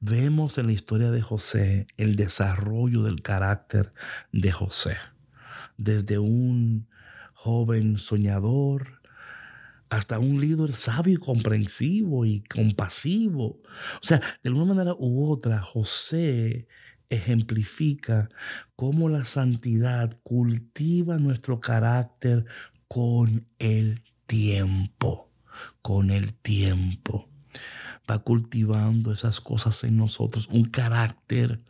Vemos 0.00 0.58
en 0.58 0.66
la 0.66 0.72
historia 0.72 1.10
de 1.10 1.22
José 1.22 1.86
el 1.96 2.16
desarrollo 2.16 3.02
del 3.02 3.22
carácter 3.22 3.92
de 4.32 4.50
José. 4.50 4.96
Desde 5.76 6.18
un 6.18 6.88
joven 7.34 7.98
soñador 7.98 9.00
hasta 9.90 10.18
un 10.18 10.40
líder 10.40 10.72
sabio 10.72 11.20
comprensivo 11.20 12.24
y 12.24 12.40
compasivo. 12.40 13.60
O 14.00 14.06
sea, 14.06 14.22
de 14.42 14.48
alguna 14.48 14.74
manera 14.74 14.94
u 14.98 15.30
otra, 15.30 15.60
José 15.60 16.66
ejemplifica 17.12 18.28
cómo 18.76 19.08
la 19.08 19.24
santidad 19.24 20.18
cultiva 20.22 21.18
nuestro 21.18 21.60
carácter 21.60 22.46
con 22.88 23.46
el 23.58 24.02
tiempo, 24.26 25.30
con 25.82 26.10
el 26.10 26.34
tiempo. 26.34 27.28
Va 28.10 28.18
cultivando 28.18 29.12
esas 29.12 29.40
cosas 29.40 29.84
en 29.84 29.96
nosotros, 29.96 30.48
un 30.50 30.64
carácter, 30.64 31.62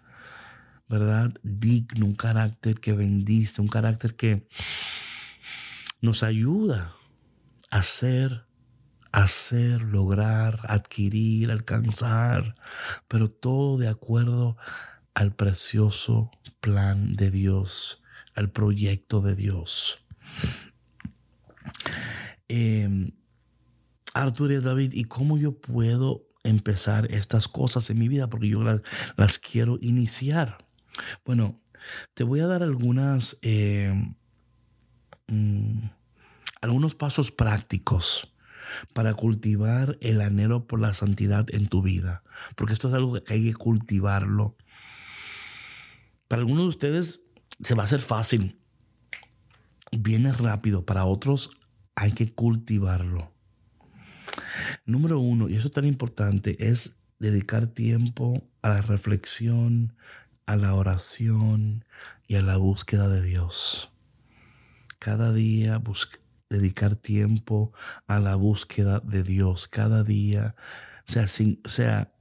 ¿verdad? 0.88 1.32
Digno, 1.42 2.06
un 2.06 2.14
carácter 2.14 2.80
que 2.80 2.92
bendice, 2.92 3.60
un 3.60 3.68
carácter 3.68 4.14
que 4.14 4.46
nos 6.00 6.22
ayuda 6.22 6.94
a 7.70 7.82
ser 7.82 8.46
hacer, 9.12 9.82
lograr, 9.82 10.60
adquirir, 10.68 11.50
alcanzar, 11.50 12.56
pero 13.08 13.30
todo 13.30 13.76
de 13.76 13.88
acuerdo 13.88 14.56
al 15.14 15.34
precioso 15.34 16.30
plan 16.60 17.14
de 17.14 17.30
Dios, 17.30 18.02
al 18.34 18.50
proyecto 18.50 19.20
de 19.20 19.34
Dios. 19.34 20.04
Eh, 22.48 23.12
Arturo 24.14 24.52
y 24.52 24.60
David, 24.60 24.92
¿y 24.92 25.04
cómo 25.04 25.38
yo 25.38 25.58
puedo 25.58 26.26
empezar 26.44 27.10
estas 27.10 27.48
cosas 27.48 27.88
en 27.90 27.98
mi 27.98 28.08
vida? 28.08 28.28
Porque 28.28 28.48
yo 28.48 28.62
las, 28.62 29.38
quiero 29.38 29.78
iniciar. 29.80 30.58
Bueno, 31.24 31.60
te 32.14 32.24
voy 32.24 32.40
a 32.40 32.46
dar 32.46 32.62
algunas, 32.62 33.38
em, 33.42 34.14
mm, 35.28 35.90
algunos 36.60 36.94
pasos 36.94 37.30
prácticos 37.30 38.34
para 38.92 39.14
cultivar 39.14 39.98
el 40.00 40.20
anhelo 40.20 40.66
por 40.66 40.80
la 40.80 40.94
santidad 40.94 41.46
en 41.50 41.66
tu 41.66 41.82
vida. 41.82 42.22
Porque 42.54 42.74
esto 42.74 42.88
es 42.88 42.94
algo 42.94 43.22
que 43.22 43.34
hay 43.34 43.44
que 43.44 43.54
cultivarlo 43.54 44.56
para 46.32 46.40
algunos 46.40 46.64
de 46.64 46.68
ustedes 46.68 47.20
se 47.60 47.74
va 47.74 47.82
a 47.82 47.84
hacer 47.84 48.00
fácil, 48.00 48.58
viene 49.90 50.32
rápido, 50.32 50.86
para 50.86 51.04
otros 51.04 51.50
hay 51.94 52.12
que 52.12 52.32
cultivarlo. 52.32 53.34
Número 54.86 55.20
uno, 55.20 55.50
y 55.50 55.56
eso 55.56 55.66
es 55.66 55.74
tan 55.74 55.84
importante, 55.84 56.56
es 56.70 56.96
dedicar 57.18 57.66
tiempo 57.66 58.48
a 58.62 58.70
la 58.70 58.80
reflexión, 58.80 59.94
a 60.46 60.56
la 60.56 60.74
oración 60.74 61.84
y 62.26 62.36
a 62.36 62.42
la 62.42 62.56
búsqueda 62.56 63.10
de 63.10 63.20
Dios. 63.20 63.92
Cada 64.98 65.34
día 65.34 65.82
dedicar 66.48 66.96
tiempo 66.96 67.74
a 68.06 68.20
la 68.20 68.36
búsqueda 68.36 69.00
de 69.00 69.22
Dios. 69.22 69.68
Cada 69.68 70.02
día, 70.02 70.54
sea, 71.04 71.26
sin, 71.26 71.60
sea 71.66 72.14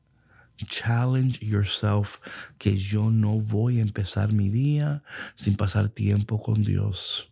challenge 0.65 1.39
yourself 1.45 2.19
que 2.57 2.77
yo 2.77 3.09
no 3.11 3.39
voy 3.39 3.79
a 3.79 3.81
empezar 3.81 4.33
mi 4.33 4.49
día 4.49 5.03
sin 5.35 5.55
pasar 5.55 5.89
tiempo 5.89 6.39
con 6.39 6.63
Dios 6.63 7.31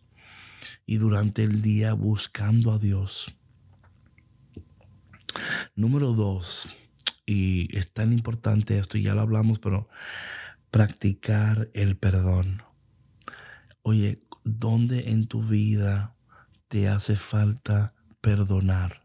y 0.86 0.96
durante 0.96 1.42
el 1.42 1.62
día 1.62 1.94
buscando 1.94 2.72
a 2.72 2.78
Dios. 2.78 3.34
Número 5.76 6.12
dos, 6.12 6.74
y 7.26 7.76
es 7.76 7.92
tan 7.92 8.12
importante 8.12 8.78
esto, 8.78 8.98
ya 8.98 9.14
lo 9.14 9.20
hablamos, 9.20 9.58
pero 9.58 9.88
practicar 10.70 11.70
el 11.74 11.96
perdón. 11.96 12.62
Oye, 13.82 14.20
¿dónde 14.44 15.10
en 15.10 15.26
tu 15.26 15.42
vida 15.42 16.14
te 16.68 16.88
hace 16.88 17.16
falta 17.16 17.94
perdonar? 18.20 18.99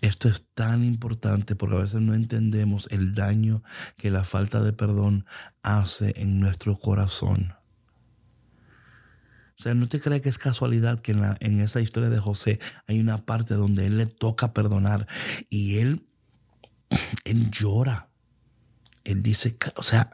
Esto 0.00 0.28
es 0.28 0.46
tan 0.54 0.82
importante 0.82 1.56
porque 1.56 1.76
a 1.76 1.80
veces 1.80 2.00
no 2.00 2.14
entendemos 2.14 2.88
el 2.90 3.14
daño 3.14 3.62
que 3.96 4.10
la 4.10 4.24
falta 4.24 4.62
de 4.62 4.72
perdón 4.72 5.26
hace 5.62 6.14
en 6.16 6.40
nuestro 6.40 6.74
corazón. 6.74 7.54
O 9.58 9.62
sea, 9.62 9.74
no 9.74 9.88
te 9.88 10.00
crees 10.00 10.22
que 10.22 10.30
es 10.30 10.38
casualidad 10.38 11.00
que 11.00 11.12
en, 11.12 11.60
esa 11.60 11.82
historia 11.82 12.08
de 12.08 12.18
José 12.18 12.58
hay 12.86 12.98
una 12.98 13.26
parte 13.26 13.52
donde 13.52 13.84
él 13.84 13.98
le 13.98 14.06
toca 14.06 14.54
perdonar 14.54 15.06
y 15.50 15.78
él, 15.78 16.06
él 17.24 17.50
llora. 17.50 18.08
Él 19.04 19.22
dice, 19.22 19.58
o 19.76 19.82
sea, 19.82 20.12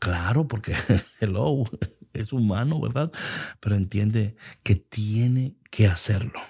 claro, 0.00 0.48
porque 0.48 0.74
hello, 1.20 1.62
es 2.12 2.32
humano, 2.32 2.80
¿verdad? 2.80 3.12
Pero 3.60 3.76
entiende 3.76 4.34
que 4.64 4.74
tiene 4.74 5.54
que 5.70 5.86
hacerlo. 5.86 6.40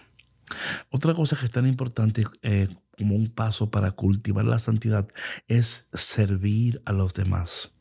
Otra 0.91 1.15
cosa 1.15 1.37
que 1.37 1.47
es 1.47 1.51
tan 1.51 1.67
importante 1.67 2.25
eh, 2.43 2.69
como 2.97 3.17
un 3.17 3.29
paso 3.29 3.71
para 3.71 3.91
cultivar 3.93 4.45
la 4.45 4.59
santidad 4.59 5.09
es 5.49 5.87
servir 5.93 6.83
a 6.85 6.93
los 6.93 7.15
demás. 7.15 7.73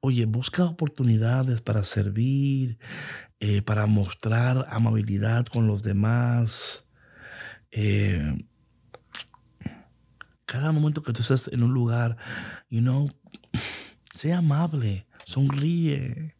Oye, 0.00 0.24
busca 0.24 0.64
oportunidades 0.64 1.60
para 1.60 1.82
servir, 1.82 2.78
eh, 3.40 3.62
para 3.62 3.86
mostrar 3.86 4.66
amabilidad 4.70 5.46
con 5.46 5.66
los 5.66 5.82
demás. 5.82 6.84
Eh, 7.70 8.46
cada 10.46 10.72
momento 10.72 11.02
que 11.02 11.12
tú 11.12 11.22
estés 11.22 11.48
en 11.48 11.62
un 11.62 11.74
lugar, 11.74 12.16
you 12.70 12.80
know, 12.80 13.10
sea 14.14 14.38
amable, 14.38 15.06
sonríe. 15.26 16.35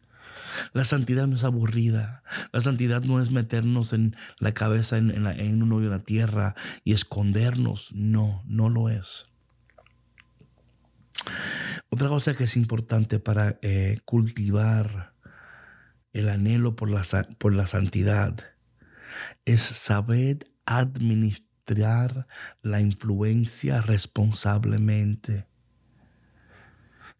La 0.73 0.83
santidad 0.83 1.27
no 1.27 1.35
es 1.35 1.43
aburrida. 1.43 2.23
La 2.51 2.61
santidad 2.61 3.03
no 3.03 3.21
es 3.21 3.31
meternos 3.31 3.93
en 3.93 4.15
la 4.39 4.53
cabeza 4.53 4.97
en, 4.97 5.11
en 5.11 5.63
un 5.63 5.71
hoyo 5.71 5.89
de 5.89 5.97
la 5.97 6.03
tierra 6.03 6.55
y 6.83 6.93
escondernos. 6.93 7.91
No, 7.93 8.43
no 8.45 8.69
lo 8.69 8.89
es. 8.89 9.27
Otra 11.89 12.09
cosa 12.09 12.35
que 12.35 12.45
es 12.45 12.57
importante 12.57 13.19
para 13.19 13.59
eh, 13.61 13.99
cultivar 14.05 15.13
el 16.13 16.29
anhelo 16.29 16.75
por 16.75 16.89
la, 16.89 17.03
por 17.37 17.53
la 17.53 17.65
santidad 17.65 18.35
es 19.45 19.61
saber 19.61 20.51
administrar 20.65 22.27
la 22.61 22.81
influencia 22.81 23.81
responsablemente. 23.81 25.47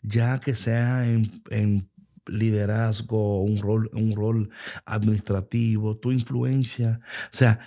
Ya 0.01 0.39
que 0.39 0.55
sea 0.55 1.05
en, 1.07 1.89
liderazgo, 2.29 3.41
un 3.41 3.57
rol, 3.57 3.89
un 3.93 4.15
rol 4.15 4.49
administrativo, 4.85 5.97
tu 5.97 6.11
influencia, 6.11 6.99
o 7.25 7.35
sea, 7.35 7.59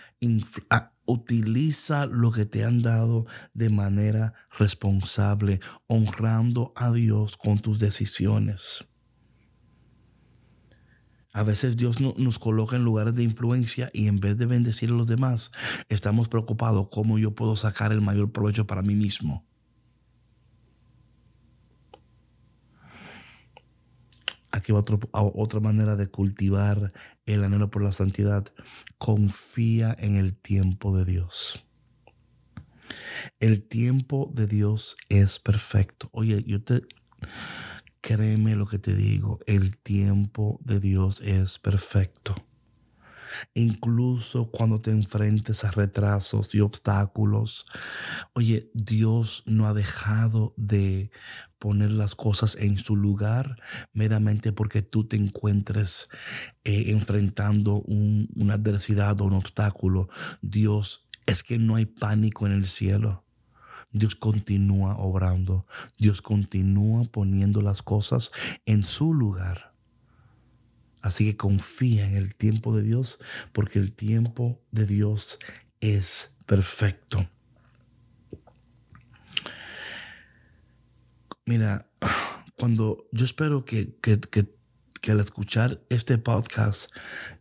utiliza 1.06 2.06
lo 2.06 2.30
que 2.30 2.46
te 2.46 2.64
han 2.64 2.82
dado 2.82 3.26
de 3.54 3.70
manera 3.70 4.34
responsable, 4.58 5.60
honrando 5.86 6.72
a 6.76 6.92
Dios 6.92 7.36
con 7.36 7.58
tus 7.58 7.78
decisiones. 7.78 8.86
A 11.32 11.44
veces 11.44 11.76
Dios 11.76 12.00
nos 12.00 12.38
coloca 12.40 12.76
en 12.76 12.84
lugares 12.84 13.14
de 13.14 13.22
influencia 13.22 13.90
y 13.92 14.08
en 14.08 14.18
vez 14.18 14.36
de 14.36 14.46
bendecir 14.46 14.90
a 14.90 14.94
los 14.94 15.06
demás, 15.06 15.52
estamos 15.88 16.28
preocupados 16.28 16.88
cómo 16.90 17.18
yo 17.18 17.34
puedo 17.34 17.54
sacar 17.54 17.92
el 17.92 18.00
mayor 18.00 18.32
provecho 18.32 18.66
para 18.66 18.82
mí 18.82 18.96
mismo. 18.96 19.46
Aquí 24.52 24.72
va 24.72 24.84
otra 25.12 25.60
manera 25.60 25.96
de 25.96 26.08
cultivar 26.08 26.92
el 27.26 27.44
anhelo 27.44 27.70
por 27.70 27.82
la 27.82 27.92
santidad. 27.92 28.46
Confía 28.98 29.96
en 29.98 30.16
el 30.16 30.34
tiempo 30.34 30.96
de 30.96 31.04
Dios. 31.04 31.64
El 33.38 33.62
tiempo 33.62 34.30
de 34.34 34.46
Dios 34.46 34.96
es 35.08 35.38
perfecto. 35.38 36.08
Oye, 36.12 36.42
yo 36.44 36.62
te... 36.62 36.82
Créeme 38.00 38.56
lo 38.56 38.66
que 38.66 38.78
te 38.78 38.94
digo, 38.94 39.40
el 39.46 39.76
tiempo 39.76 40.58
de 40.64 40.80
Dios 40.80 41.20
es 41.20 41.58
perfecto. 41.58 42.34
Incluso 43.54 44.50
cuando 44.50 44.80
te 44.80 44.90
enfrentes 44.90 45.64
a 45.64 45.70
retrasos 45.70 46.54
y 46.54 46.60
obstáculos, 46.60 47.66
oye, 48.32 48.70
Dios 48.74 49.42
no 49.46 49.66
ha 49.66 49.74
dejado 49.74 50.54
de 50.56 51.10
poner 51.58 51.90
las 51.90 52.14
cosas 52.14 52.56
en 52.58 52.78
su 52.78 52.96
lugar 52.96 53.60
meramente 53.92 54.52
porque 54.52 54.82
tú 54.82 55.06
te 55.06 55.16
encuentres 55.16 56.08
eh, 56.64 56.84
enfrentando 56.88 57.82
una 57.86 58.54
adversidad 58.54 59.20
o 59.20 59.24
un 59.26 59.34
obstáculo. 59.34 60.08
Dios, 60.40 61.06
es 61.26 61.42
que 61.42 61.58
no 61.58 61.76
hay 61.76 61.86
pánico 61.86 62.46
en 62.46 62.52
el 62.52 62.66
cielo. 62.66 63.24
Dios 63.92 64.14
continúa 64.14 64.96
obrando. 64.96 65.66
Dios 65.98 66.22
continúa 66.22 67.04
poniendo 67.04 67.60
las 67.60 67.82
cosas 67.82 68.30
en 68.66 68.82
su 68.82 69.14
lugar. 69.14 69.69
Así 71.02 71.26
que 71.26 71.36
confía 71.36 72.06
en 72.06 72.16
el 72.16 72.34
tiempo 72.34 72.76
de 72.76 72.82
Dios 72.82 73.18
porque 73.52 73.78
el 73.78 73.92
tiempo 73.92 74.60
de 74.70 74.86
Dios 74.86 75.38
es 75.80 76.34
perfecto. 76.46 77.28
Mira, 81.46 81.90
cuando 82.56 83.08
yo 83.12 83.24
espero 83.24 83.64
que, 83.64 83.96
al 85.08 85.20
escuchar 85.20 85.80
este 85.88 86.18
podcast 86.18 86.90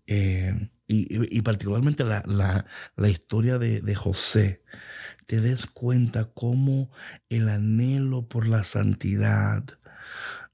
eh, 0.08 0.70
y, 0.88 1.42
particularmente 1.42 2.04
la, 2.04 2.66
historia 3.08 3.60
de, 3.60 3.82
de, 3.82 3.96
José, 3.96 4.64
te 5.28 5.42
des 5.42 5.68
cuenta 5.68 6.32
cómo 6.34 6.90
el 7.30 7.50
anhelo 7.50 8.28
por 8.28 8.48
la 8.48 8.64
santidad 8.64 9.66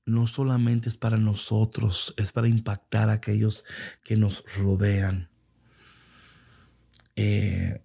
no 0.06 0.28
solamente 0.28 0.90
es 0.90 0.98
para 0.98 1.18
nosotros, 1.18 2.14
es 2.18 2.32
para 2.32 2.48
impactar 2.48 3.10
a 3.10 3.14
aquellos 3.14 3.64
que 4.04 4.16
nos 4.16 4.44
rodean. 4.58 5.30
Eh, 7.16 7.82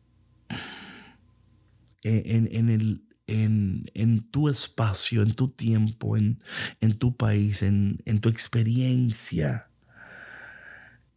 en, 2.03 2.71
el, 2.71 3.05
en, 3.27 4.21
tu 4.31 4.49
espacio, 4.49 5.23
en 5.23 5.35
tu 5.35 5.49
tiempo, 5.49 6.17
en, 6.17 6.39
tu 6.99 7.17
país, 7.17 7.63
en, 7.63 8.21
tu 8.21 8.29
experiencia. 8.29 9.69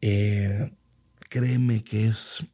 Eh, 0.02 0.74
créeme 1.30 1.84
que 1.84 2.08
es 2.08 2.46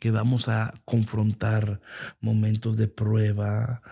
que 0.00 0.10
vamos 0.10 0.48
a 0.48 0.74
confrontar 0.84 1.80
momentos 2.20 2.76
de 2.76 2.88
prueba, 2.88 3.82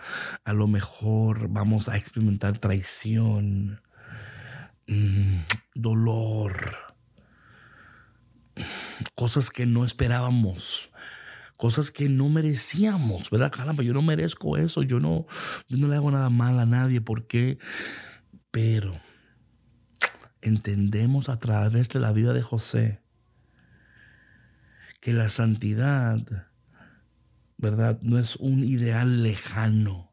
a 0.43 0.53
lo 0.53 0.67
mejor 0.67 1.49
vamos 1.49 1.87
a 1.87 1.97
experimentar 1.97 2.57
traición, 2.57 3.81
dolor, 5.75 6.77
cosas 9.15 9.49
que 9.49 9.65
no 9.65 9.85
esperábamos 9.85 10.89
cosas 11.59 11.91
que 11.91 12.07
no 12.07 12.29
merecíamos, 12.29 13.29
¿verdad? 13.29 13.51
Caramba, 13.51 13.83
yo 13.83 13.93
no 13.93 14.01
merezco 14.01 14.55
eso, 14.55 14.81
yo 14.81 15.01
no, 15.01 15.27
yo 15.67 15.75
no 15.75 15.89
le 15.89 15.97
hago 15.97 16.09
nada 16.09 16.29
mal 16.29 16.57
a 16.57 16.65
nadie, 16.65 17.01
¿por 17.01 17.27
qué? 17.27 17.57
Pero 18.49 18.97
entendemos 20.41 21.27
a 21.27 21.37
través 21.37 21.89
de 21.89 21.99
la 21.99 22.13
vida 22.13 22.31
de 22.31 22.41
José 22.41 23.01
que 25.01 25.11
la 25.11 25.27
santidad, 25.27 26.47
¿verdad? 27.57 27.99
No 28.01 28.19
es 28.19 28.37
un 28.37 28.63
ideal 28.63 29.21
lejano, 29.21 30.08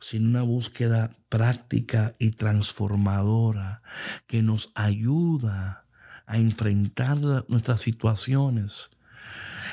sino 0.00 0.28
una 0.28 0.42
búsqueda 0.42 1.16
práctica 1.28 2.14
y 2.18 2.30
transformadora 2.30 3.82
que 4.26 4.42
nos 4.42 4.72
ayuda 4.74 5.86
a 6.26 6.38
enfrentar 6.38 7.18
nuestras 7.48 7.80
situaciones 7.80 8.90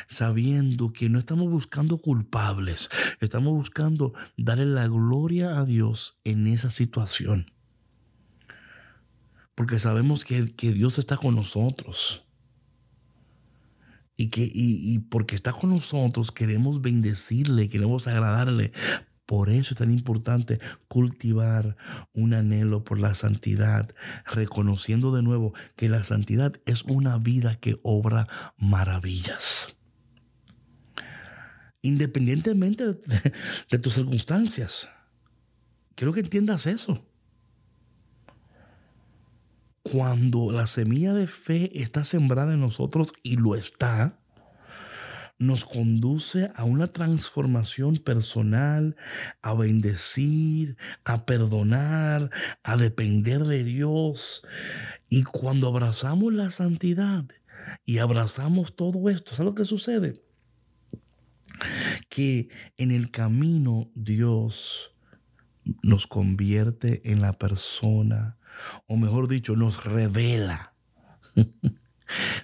sabiendo 0.07 0.93
que 0.93 1.09
no 1.09 1.19
estamos 1.19 1.49
buscando 1.49 1.97
culpables, 1.97 2.89
estamos 3.19 3.53
buscando 3.53 4.13
darle 4.37 4.65
la 4.65 4.87
gloria 4.87 5.57
a 5.57 5.65
Dios 5.65 6.19
en 6.23 6.47
esa 6.47 6.69
situación. 6.69 7.45
Porque 9.55 9.79
sabemos 9.79 10.23
que, 10.23 10.53
que 10.55 10.71
Dios 10.71 10.99
está 10.99 11.17
con 11.17 11.35
nosotros. 11.35 12.23
Y, 14.15 14.29
que, 14.29 14.43
y, 14.43 14.93
y 14.93 14.99
porque 14.99 15.35
está 15.35 15.51
con 15.51 15.69
nosotros 15.69 16.31
queremos 16.31 16.81
bendecirle, 16.81 17.69
queremos 17.69 18.07
agradarle. 18.07 18.71
Por 19.27 19.49
eso 19.49 19.73
es 19.73 19.77
tan 19.77 19.91
importante 19.91 20.61
cultivar 20.87 21.75
un 22.13 22.33
anhelo 22.33 22.85
por 22.85 22.97
la 22.97 23.13
santidad, 23.13 23.93
reconociendo 24.25 25.13
de 25.13 25.21
nuevo 25.21 25.53
que 25.75 25.89
la 25.89 26.05
santidad 26.05 26.53
es 26.65 26.83
una 26.85 27.17
vida 27.17 27.55
que 27.55 27.77
obra 27.83 28.29
maravillas. 28.55 29.75
Independientemente 31.81 32.85
de, 33.69 33.79
tus 33.79 33.95
circunstancias. 33.95 34.87
Quiero 35.95 36.13
que 36.13 36.21
entiendas 36.21 36.65
eso. 36.65 37.05
Cuando 39.83 40.53
la 40.53 40.67
semilla 40.67 41.13
de 41.13 41.27
fe 41.27 41.81
está 41.81 42.05
sembrada 42.05 42.53
en 42.53 42.61
nosotros 42.61 43.11
y 43.23 43.35
lo 43.35 43.55
está, 43.55 44.19
nos 45.39 45.65
conduce 45.65 46.51
a 46.55 46.63
una 46.63 46.87
transformación 46.87 47.97
personal, 47.97 48.95
a 49.41 49.53
bendecir, 49.53 50.77
a 51.03 51.25
perdonar, 51.25 52.31
a 52.63 52.77
depender 52.77 53.43
de 53.45 53.63
Dios. 53.63 54.43
Y 55.09 55.23
cuando 55.23 55.67
abrazamos 55.67 56.33
la 56.33 56.51
santidad 56.51 57.25
y 57.85 57.99
abrazamos 57.99 58.75
todo 58.75 59.09
esto, 59.09 59.31
¿sabes 59.31 59.51
lo 59.51 59.55
que 59.55 59.65
sucede? 59.65 60.21
Que 62.09 62.49
en 62.77 62.91
el 62.91 63.11
camino 63.11 63.91
Dios 63.95 64.95
nos 65.83 66.07
convierte 66.07 67.11
en 67.11 67.21
la 67.21 67.33
persona, 67.33 68.37
o 68.87 68.97
mejor 68.97 69.27
dicho, 69.27 69.55
nos 69.55 69.83
revela. 69.83 70.73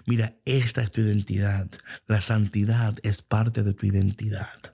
Mira, 0.06 0.36
esta 0.46 0.82
es 0.82 0.92
tu 0.92 1.02
identidad. 1.02 1.70
La 2.08 2.22
santidad 2.22 2.98
es 3.04 3.22
parte 3.22 3.64
de 3.64 3.74
tu 3.74 3.86
identidad. 3.86 4.74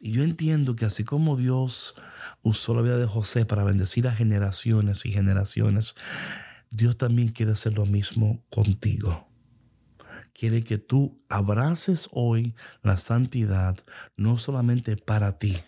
Y 0.00 0.12
yo 0.12 0.22
entiendo 0.22 0.76
que 0.76 0.86
así 0.86 1.04
como 1.04 1.36
Dios 1.36 1.94
usó 2.42 2.74
la 2.74 2.80
vida 2.80 2.96
de 2.96 3.06
José 3.06 3.44
para 3.44 3.64
bendecir 3.64 4.08
a 4.08 4.12
generaciones 4.12 5.04
y 5.04 5.12
generaciones, 5.12 5.94
Dios 6.70 6.96
también 6.96 7.28
quiere 7.28 7.52
hacer 7.52 7.74
lo 7.74 7.84
mismo 7.84 8.42
contigo. 8.48 9.28
Quiere 10.32 10.64
que 10.64 10.78
tú 10.78 11.18
abraces 11.28 12.08
hoy 12.12 12.54
la 12.82 12.96
santidad, 12.96 13.76
no 14.16 14.38
solamente 14.38 14.96
para 14.96 15.38
ti, 15.38 15.58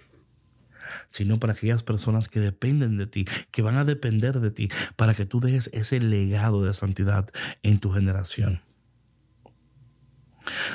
sino 1.09 1.39
para 1.39 1.53
aquellas 1.53 1.83
personas 1.83 2.29
que 2.29 2.41
dependen 2.41 2.97
de 2.97 3.07
ti, 3.07 3.27
que 3.51 3.63
van 3.63 3.77
a 3.77 3.85
depender 3.85 4.41
de 4.41 4.51
ti, 4.51 4.69
para 4.97 5.15
que 5.15 5.27
tú 5.27 5.41
dejes 5.41 5.71
ese 5.73 6.01
legado 6.01 6.63
de 6.63 6.75
santidad 6.75 7.29
en 7.63 7.79
tu 7.79 7.93
generación. 7.93 8.63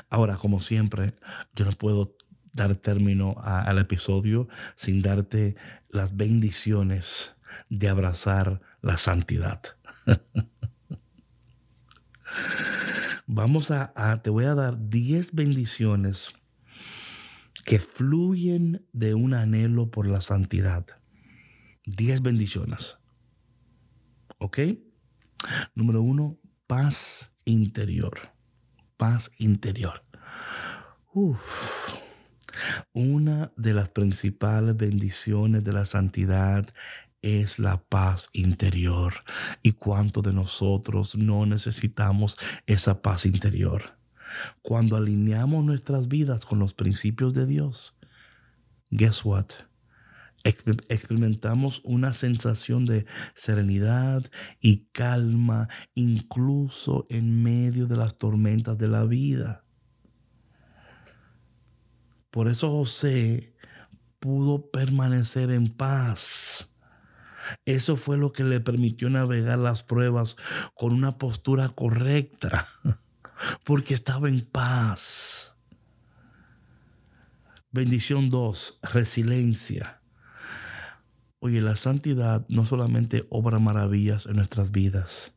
Ahora, 0.10 0.36
como 0.36 0.60
siempre, 0.60 1.14
yo 1.56 1.66
no 1.66 1.72
puedo 1.72 2.16
dar 2.54 2.76
término 2.76 3.36
al 3.44 3.78
episodio 3.78 4.48
sin 4.76 5.02
darte 5.02 5.56
las 5.90 6.16
bendiciones 6.16 7.36
de 7.70 7.90
abrazar 7.90 8.62
la 8.82 8.98
santidad. 8.98 9.62
Vamos 13.28 13.72
a, 13.72 14.22
te 14.24 14.30
voy 14.30 14.46
a 14.46 14.56
dar 14.56 14.90
10 14.90 15.34
bendiciones 15.34 16.34
que 17.68 17.80
fluyen 17.80 18.88
de 18.94 19.14
un 19.14 19.34
anhelo 19.34 19.92
por 19.92 20.08
la 20.08 20.22
santidad. 20.22 20.86
10 21.86 22.22
bendiciones. 22.22 22.98
¿Ok? 24.38 24.60
Número 25.76 26.02
uno, 26.02 26.40
paz 26.66 27.30
interior. 27.44 28.32
Paz 28.96 29.32
interior. 29.38 30.06
Uf. 31.14 31.98
Una 32.94 33.52
de 33.58 33.74
las 33.74 33.90
principales 33.90 34.78
bendiciones 34.78 35.66
de 35.66 35.74
la 35.74 35.84
santidad 35.84 36.74
es 37.22 37.60
la 37.60 37.84
paz 37.84 38.30
interior. 38.32 39.26
¿Y 39.62 39.74
cuánto 39.74 40.22
de 40.22 40.32
nosotros 40.32 41.18
no 41.18 41.46
necesitamos 41.46 42.38
esa 42.66 43.02
paz 43.02 43.26
interior? 43.26 43.97
Cuando 44.62 44.98
alineamos 44.98 45.64
nuestras 45.66 46.08
vidas 46.08 46.46
con 46.46 46.60
los 46.60 46.74
principios 46.74 47.34
de 47.34 47.46
Dios, 47.46 47.98
guess 48.90 49.26
what? 49.26 49.48
experimentamos 50.44 51.82
una 51.84 52.14
sensación 52.14 52.86
de 52.86 53.06
serenidad 53.36 54.24
y 54.62 54.86
calma 54.94 55.68
incluso 55.94 57.06
en 57.10 57.44
medio 57.44 57.86
de 57.86 57.98
las 57.98 58.18
tormentas 58.18 58.78
de 58.78 58.88
la 58.88 59.04
vida. 59.04 59.66
Por 62.32 62.48
eso 62.48 62.70
José 62.72 63.56
pudo 64.20 64.70
permanecer 64.70 65.52
en 65.52 65.68
paz. 65.68 66.74
Eso 67.66 67.96
fue 67.96 68.18
lo 68.18 68.32
que 68.32 68.44
le 68.44 68.60
permitió 68.60 69.10
navegar 69.10 69.58
las 69.58 69.84
pruebas 69.84 70.36
con 70.76 70.94
una 70.94 71.18
postura 71.18 71.70
correcta, 71.70 72.68
porque 73.64 73.94
estaba 73.94 74.30
en 74.30 74.42
paz. 74.42 75.56
Bendición 77.72 78.30
2, 78.30 78.80
resiliencia. 78.94 80.02
Oye, 81.40 81.62
la 81.62 81.76
santidad 81.76 82.46
no 82.50 82.66
solamente 82.66 83.24
obra 83.30 83.60
maravillas 83.60 84.26
en 84.26 84.38
nuestras 84.38 84.72
vidas, 84.72 85.34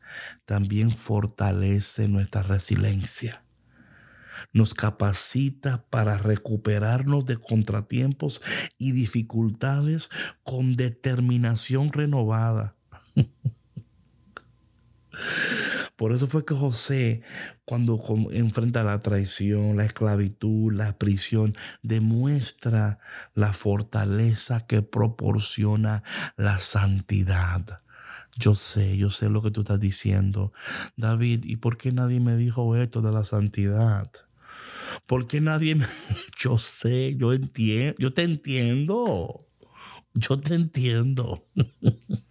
también 0.47 0.91
fortalece 0.91 2.09
nuestra 2.09 2.43
resiliencia 2.43 3.45
nos 4.53 4.75
capacita 4.75 5.85
para 5.91 6.19
recuperarnos 6.19 7.25
de 7.25 7.37
contratiempos 7.37 8.43
y 8.79 8.93
dificultades 8.93 10.11
con 10.43 10.77
determinación 10.77 11.93
renovada. 11.93 12.77
Por 15.97 16.13
eso 16.13 16.27
fue 16.27 16.45
que 16.45 16.55
José, 16.55 17.23
cuando 17.65 18.03
enfrenta 18.31 18.83
la 18.83 18.99
traición, 19.01 19.77
la 19.77 19.85
esclavitud, 19.85 20.73
la 20.73 20.97
prisión, 20.97 21.55
demuestra 21.83 22.99
la 23.35 23.53
fortaleza 23.53 24.67
que 24.67 24.83
proporciona 24.83 26.03
la 26.37 26.59
santidad. 26.59 27.83
Yo 28.37 28.55
sé, 28.55 28.97
yo 28.97 29.11
sé 29.11 29.29
lo 29.29 29.43
que 29.43 29.51
tú 29.51 29.61
estás 29.61 29.79
diciendo. 29.79 30.53
David, 30.97 31.45
¿y 31.45 31.57
por 31.57 31.77
qué 31.77 31.93
nadie 31.93 32.21
me 32.21 32.37
dijo 32.37 32.77
esto 32.77 33.03
de 33.03 33.13
la 33.13 33.25
santidad? 33.25 34.11
Porque 35.07 35.41
nadie 35.41 35.75
me... 35.75 35.87
Yo 36.39 36.59
sé, 36.59 37.15
yo 37.17 37.35
entiendo, 37.35 37.97
yo 37.99 38.15
te 38.15 38.23
entiendo. 38.23 39.47
Yo 40.15 40.41
te 40.41 40.55
entiendo. 40.55 41.47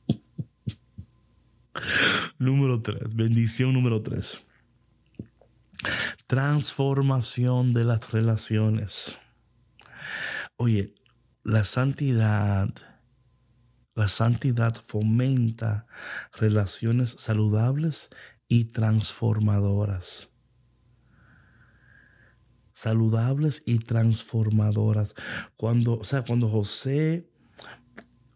número 2.37 2.81
tres, 2.81 3.15
bendición 3.15 3.73
número 3.73 4.01
tres. 4.01 4.45
Transformación 6.27 7.71
de 7.71 7.85
las 7.85 8.11
relaciones. 8.11 9.15
Oye, 10.57 10.93
la 11.43 11.63
santidad, 11.63 12.69
la 13.95 14.07
santidad 14.07 14.75
fomenta 14.75 15.85
relaciones 16.33 17.15
saludables 17.17 18.09
y 18.47 18.65
transformadoras 18.65 20.29
saludables 22.79 23.61
y 23.65 23.79
transformadoras. 23.79 25.13
Cuando, 25.57 25.99
o 25.99 26.05
sea, 26.05 26.23
cuando 26.23 26.47
José, 26.47 27.29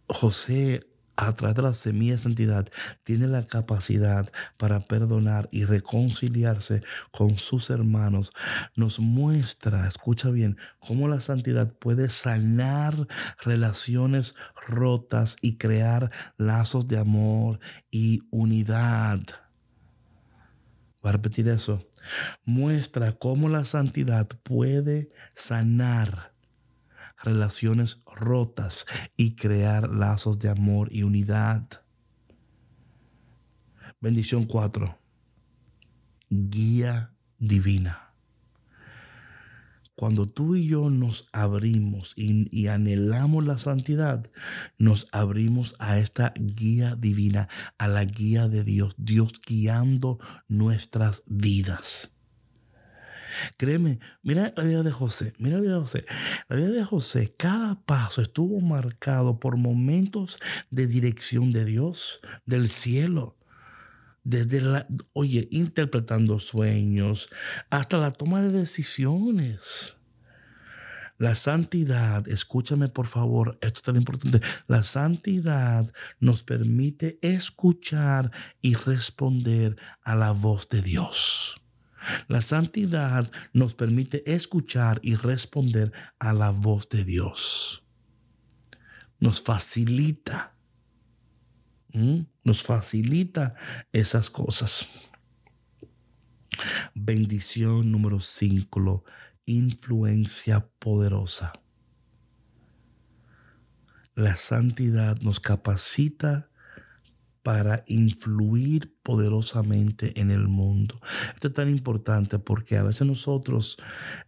José 0.05 0.85
a 1.15 1.33
través 1.33 1.55
de 1.55 1.61
la 1.61 1.73
semilla 1.73 2.13
de 2.13 2.17
santidad, 2.17 2.67
tiene 3.03 3.27
la 3.27 3.43
capacidad 3.43 4.31
para 4.57 4.81
perdonar 4.81 5.49
y 5.51 5.65
reconciliarse 5.65 6.81
con 7.11 7.37
sus 7.37 7.69
hermanos, 7.69 8.31
nos 8.75 8.99
muestra, 8.99 9.87
escucha 9.87 10.29
bien, 10.29 10.57
cómo 10.79 11.07
la 11.07 11.19
santidad 11.19 11.71
puede 11.73 12.09
sanar 12.09 13.07
relaciones 13.41 14.35
rotas 14.67 15.35
y 15.41 15.57
crear 15.57 16.11
lazos 16.37 16.87
de 16.87 16.97
amor 16.97 17.59
y 17.91 18.21
unidad. 18.31 19.21
Voy 21.01 21.09
a 21.09 21.11
repetir 21.13 21.49
eso 21.49 21.79
muestra 22.45 23.13
cómo 23.13 23.49
la 23.49 23.65
santidad 23.65 24.27
puede 24.43 25.09
sanar 25.35 26.32
relaciones 27.23 28.01
rotas 28.05 28.85
y 29.17 29.35
crear 29.35 29.89
lazos 29.89 30.37
de 30.39 30.49
amor 30.49 30.89
y 30.91 31.03
unidad. 31.03 31.67
Bendición 33.99 34.43
4. 34.45 34.99
Guía 36.29 37.13
divina. 37.39 38.03
Cuando 39.95 40.27
tú 40.27 40.55
y 40.55 40.67
yo 40.67 40.89
nos 40.89 41.29
abrimos 41.31 42.13
y, 42.15 42.67
anhelamos 42.67 43.45
la 43.45 43.59
santidad, 43.59 44.29
nos 44.79 45.07
abrimos 45.11 45.75
a 45.77 45.99
esta 45.99 46.33
guía 46.35 46.95
divina, 46.95 47.47
a 47.77 47.87
la 47.87 48.03
guía 48.03 48.47
de 48.47 48.63
Dios, 48.63 48.95
Dios 48.97 49.39
guiando 49.45 50.19
nuestras 50.47 51.21
vidas. 51.27 52.12
Créeme, 53.57 53.99
mira 54.21 54.53
la 54.55 54.63
vida 54.63 54.83
de 54.83 54.91
José, 54.91 55.33
mira 55.37 55.57
la 55.57 55.61
vida 55.61 55.73
de 55.73 55.81
José. 55.81 56.05
La 56.49 56.55
vida 56.55 56.69
de 56.69 56.83
José, 56.83 57.33
cada 57.37 57.81
paso 57.81 58.21
estuvo 58.21 58.59
marcado 58.61 59.39
por 59.39 59.57
momentos 59.57 60.39
de 60.69 60.87
dirección 60.87 61.51
de 61.51 61.65
Dios, 61.65 62.21
del 62.45 62.69
cielo 62.69 63.37
desde 64.23 64.61
la, 64.61 64.87
oye, 65.13 65.47
interpretando 65.51 66.39
sueños, 66.39 67.29
hasta 67.69 67.97
la 67.97 68.11
toma 68.11 68.41
de 68.41 68.51
decisiones. 68.51 69.95
La 71.17 71.35
santidad, 71.35 72.27
escúchame 72.27 72.87
por 72.89 73.05
favor, 73.05 73.57
esto 73.61 73.79
es 73.79 73.83
tan 73.83 73.95
importante, 73.95 74.41
la 74.67 74.83
santidad 74.83 75.93
nos 76.19 76.43
permite 76.43 77.19
escuchar 77.21 78.31
y 78.61 78.73
responder 78.73 79.77
a 80.03 80.15
la 80.15 80.31
voz 80.31 80.67
de 80.69 80.81
Dios. 80.81 81.62
La 82.27 82.41
santidad 82.41 83.31
nos 83.53 83.73
permite 83.75 84.23
escuchar 84.31 84.99
y 85.03 85.15
responder 85.15 85.91
a 86.19 86.33
la 86.33 86.51
voz 86.51 86.89
de 86.89 87.03
Dios. 87.03 87.83
Nos 89.19 89.41
facilita 89.41 90.53
Nos 92.43 92.63
facilita 92.63 93.55
esas 93.91 94.29
cosas. 94.29 94.89
Bendición 96.95 97.91
número 97.91 98.19
5, 98.19 99.03
influencia 99.45 100.67
poderosa. 100.79 101.53
La 104.15 104.35
santidad 104.35 105.19
nos 105.21 105.39
capacita 105.39 106.49
para 107.43 107.83
influir 107.87 108.95
poderosamente 109.03 110.19
en 110.19 110.31
el 110.31 110.47
mundo. 110.47 110.99
Esto 111.33 111.49
es 111.49 111.53
tan 111.53 111.69
importante 111.69 112.39
porque 112.39 112.77
a 112.77 112.83
veces 112.83 113.05
nosotros, 113.05 113.77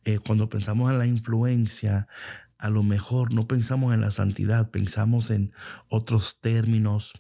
eh, 0.04 0.19
cuando 0.19 0.49
pensamos 0.49 0.91
en 0.91 0.99
la 0.99 1.08
influencia, 1.08 2.08
a 2.58 2.69
lo 2.69 2.84
mejor 2.84 3.34
no 3.34 3.47
pensamos 3.47 3.93
en 3.93 4.01
la 4.01 4.12
santidad, 4.12 4.69
pensamos 4.69 5.32
en 5.32 5.54
otros 5.88 6.39
términos, 6.41 7.13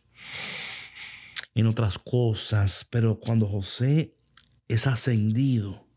en 1.53 1.67
otras 1.67 1.97
cosas, 1.97 2.85
pero 2.89 3.19
cuando 3.19 3.47
José 3.47 4.15
es 4.67 4.87
ascendido, 4.87 5.87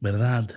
¿verdad? 0.00 0.48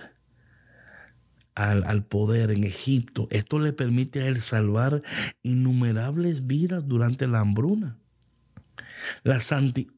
Al, 1.54 1.84
al, 1.84 2.06
poder 2.06 2.52
en 2.52 2.62
Egipto. 2.62 3.26
Esto 3.30 3.58
le 3.58 3.72
permite 3.72 4.22
a 4.22 4.26
él 4.28 4.40
salvar 4.40 5.02
innumerables 5.42 6.46
vidas 6.46 6.86
durante 6.86 7.26
la 7.26 7.40
hambruna. 7.40 7.98
La, 9.22 9.38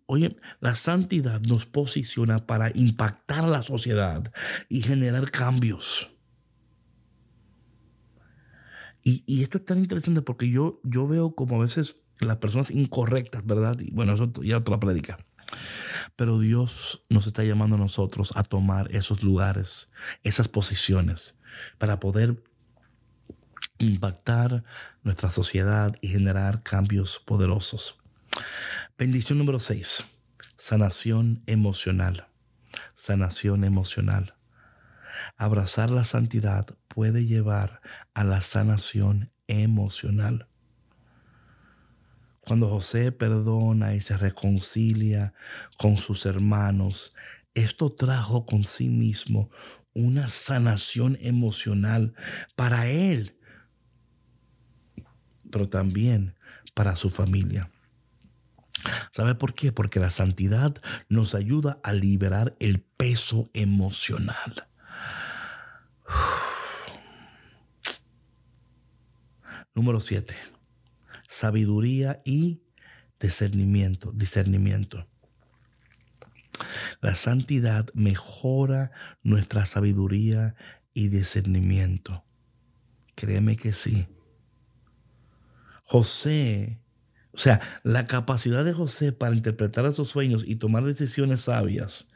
Oye, 0.06 0.36
la 0.60 0.74
santidad 0.74 1.40
nos 1.42 1.66
posiciona 1.66 2.46
para 2.46 2.70
impactar 2.74 3.44
la 3.44 3.62
sociedad 3.62 4.32
y 4.68 4.82
generar 4.82 5.30
cambios. 5.30 6.10
Y, 9.02 9.24
y, 9.26 9.42
esto 9.42 9.58
es 9.58 9.64
tan 9.64 9.78
interesante 9.78 10.20
porque 10.20 10.50
yo, 10.50 10.80
yo 10.84 11.08
veo 11.08 11.34
como 11.34 11.56
a 11.56 11.60
veces 11.60 12.02
las 12.20 12.36
personas 12.36 12.70
incorrectas, 12.70 13.44
¿verdad? 13.46 13.78
Y 13.80 13.90
bueno, 13.92 14.12
eso 14.12 14.30
ya 14.42 14.58
otra 14.58 14.78
predica. 14.78 15.18
Pero 16.16 16.38
Dios 16.38 17.02
nos 17.08 17.26
está 17.26 17.44
llamando 17.44 17.76
a 17.76 17.78
nosotros 17.78 18.32
a 18.36 18.42
tomar 18.42 18.94
esos 18.94 19.22
lugares, 19.22 19.90
esas 20.22 20.48
posiciones, 20.48 21.38
para 21.78 21.98
poder 21.98 22.42
impactar 23.78 24.64
nuestra 25.02 25.30
sociedad 25.30 25.96
y 26.00 26.08
generar 26.08 26.62
cambios 26.62 27.18
poderosos. 27.18 27.99
Bendición 28.98 29.38
número 29.38 29.58
6. 29.58 30.04
Sanación 30.56 31.42
emocional. 31.46 32.28
Sanación 32.92 33.64
emocional. 33.64 34.34
Abrazar 35.36 35.90
la 35.90 36.04
santidad 36.04 36.66
puede 36.88 37.26
llevar 37.26 37.80
a 38.14 38.24
la 38.24 38.40
sanación 38.40 39.32
emocional. 39.46 40.48
Cuando 42.40 42.68
José 42.68 43.12
perdona 43.12 43.94
y 43.94 44.00
se 44.00 44.16
reconcilia 44.16 45.34
con 45.78 45.96
sus 45.96 46.26
hermanos, 46.26 47.14
esto 47.54 47.90
trajo 47.92 48.46
con 48.46 48.64
sí 48.64 48.88
mismo 48.88 49.50
una 49.94 50.28
sanación 50.28 51.18
emocional 51.20 52.14
para 52.56 52.86
él, 52.88 53.36
pero 55.50 55.68
también 55.68 56.36
para 56.74 56.96
su 56.96 57.10
familia. 57.10 57.70
¿Sabe 59.12 59.34
por 59.34 59.54
qué? 59.54 59.72
Porque 59.72 60.00
la 60.00 60.10
santidad 60.10 60.74
nos 61.08 61.34
ayuda 61.34 61.80
a 61.82 61.92
liberar 61.92 62.56
el 62.60 62.80
peso 62.80 63.50
emocional. 63.52 64.68
Número 69.74 70.00
7. 70.00 70.34
Sabiduría 71.28 72.22
y 72.24 72.62
discernimiento. 73.18 74.12
Discernimiento. 74.12 75.06
La 77.00 77.14
santidad 77.14 77.86
mejora 77.94 78.90
nuestra 79.22 79.64
sabiduría 79.64 80.54
y 80.92 81.08
discernimiento. 81.08 82.24
Créeme 83.14 83.56
que 83.56 83.72
sí. 83.72 84.06
José 85.84 86.79
o 87.32 87.38
sea, 87.38 87.60
la 87.82 88.06
capacidad 88.06 88.64
de 88.64 88.72
José 88.72 89.12
para 89.12 89.34
interpretar 89.34 89.86
esos 89.86 90.08
sueños 90.08 90.44
y 90.46 90.56
tomar 90.56 90.84
decisiones 90.84 91.42
sabias 91.42 92.08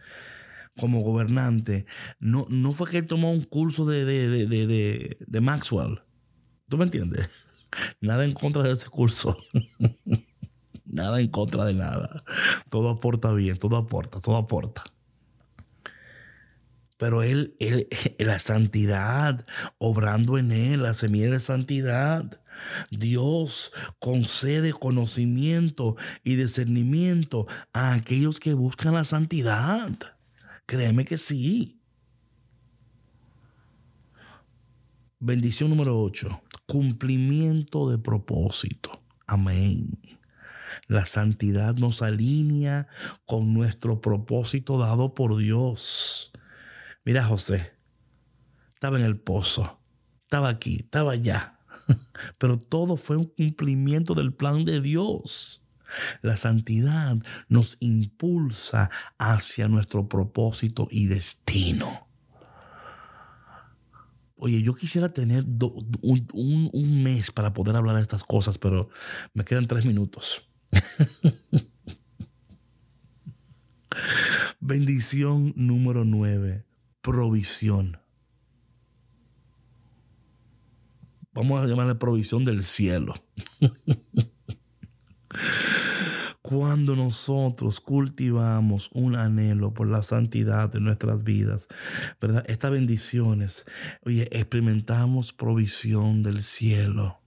como 0.76 1.00
gobernante, 1.00 1.86
no, 2.18 2.46
no 2.50 2.72
fue 2.72 2.90
que 2.90 2.98
él 2.98 3.06
tomó 3.06 3.30
un 3.30 3.44
curso 3.44 3.84
de, 3.84 4.04
de, 4.04 5.16
de 5.18 5.40
Maxwell. 5.40 6.00
¿Tú 6.68 6.76
me 6.76 6.84
entiendes? 6.84 7.28
Nada 8.00 8.24
en 8.24 8.32
contra 8.32 8.62
de 8.62 8.72
ese 8.72 8.88
curso. 8.88 9.38
nada 10.94 11.20
en 11.20 11.28
contra 11.28 11.64
de 11.64 11.74
nada. 11.74 12.22
Todo 12.70 12.88
aporta 12.88 13.32
bien, 13.32 13.58
todo 13.58 13.76
aporta, 13.76 14.20
todo 14.20 14.36
aporta. 14.36 14.84
Pero 16.96 17.22
él, 17.22 17.56
él, 17.58 17.88
la 18.18 18.38
santidad, 18.38 19.44
obrando 19.78 20.38
en 20.38 20.52
él, 20.52 20.82
la 20.82 20.94
semilla 20.94 21.30
de 21.30 21.40
santidad. 21.40 22.40
Dios 22.90 23.72
concede 23.98 24.72
conocimiento 24.72 25.96
y 26.22 26.36
discernimiento 26.36 27.46
a 27.72 27.94
aquellos 27.94 28.40
que 28.40 28.54
buscan 28.54 28.94
la 28.94 29.04
santidad. 29.04 29.90
Créeme 30.66 31.04
que 31.04 31.18
sí. 31.18 31.80
Bendición 35.18 35.70
número 35.70 36.00
8. 36.00 36.42
Cumplimiento 36.66 37.90
de 37.90 37.98
propósito. 37.98 39.02
Amén. 39.26 39.98
La 40.88 41.06
santidad 41.06 41.76
nos 41.76 42.02
alinea 42.02 42.88
con 43.24 43.54
nuestro 43.54 44.00
propósito 44.00 44.78
dado 44.78 45.14
por 45.14 45.36
Dios. 45.36 46.32
Mira, 47.04 47.24
José, 47.24 47.72
estaba 48.72 48.98
en 48.98 49.04
el 49.04 49.18
pozo, 49.18 49.80
estaba 50.24 50.48
aquí, 50.48 50.80
estaba 50.80 51.12
allá 51.12 51.53
Pero 52.38 52.58
todo 52.58 52.96
fue 52.96 53.16
un 53.16 53.24
cumplimiento 53.24 54.14
del 54.14 54.32
plan 54.32 54.64
de 54.64 54.80
Dios. 54.80 55.62
La 56.22 56.36
santidad 56.36 57.16
nos 57.48 57.76
impulsa 57.80 58.90
hacia 59.18 59.68
nuestro 59.68 60.08
propósito 60.08 60.88
y 60.90 61.06
destino. 61.06 62.08
Oye, 64.36 64.62
yo 64.62 64.74
quisiera 64.74 65.12
tener 65.12 65.44
un, 66.02 67.02
mes 67.02 67.30
para 67.30 67.54
poder 67.54 67.76
hablar 67.76 67.96
de 67.96 68.02
estas 68.02 68.24
cosas, 68.24 68.58
pero 68.58 68.90
me 69.32 69.44
quedan 69.44 69.66
tres 69.66 69.86
minutos. 69.86 70.48
Bendición 74.60 75.54
número 75.56 76.04
nueve, 76.04 76.66
provisión. 77.00 78.03
Vamos 81.34 81.60
a 81.60 81.66
llamarle 81.66 81.96
provisión 81.96 82.44
del 82.44 82.62
cielo. 82.62 83.14
Cuando 86.42 86.94
nosotros 86.94 87.80
cultivamos 87.80 88.90
un 88.92 89.16
anhelo 89.16 89.72
por 89.72 89.88
la 89.88 90.02
santidad 90.02 90.70
de 90.70 90.78
nuestras 90.78 91.24
vidas, 91.24 91.68
¿verdad? 92.20 92.44
Estas 92.46 92.70
bendiciones, 92.70 93.64
oye, 94.04 94.28
experimentamos 94.30 95.32
provisión 95.32 96.22
del 96.22 96.42
cielo. 96.42 97.23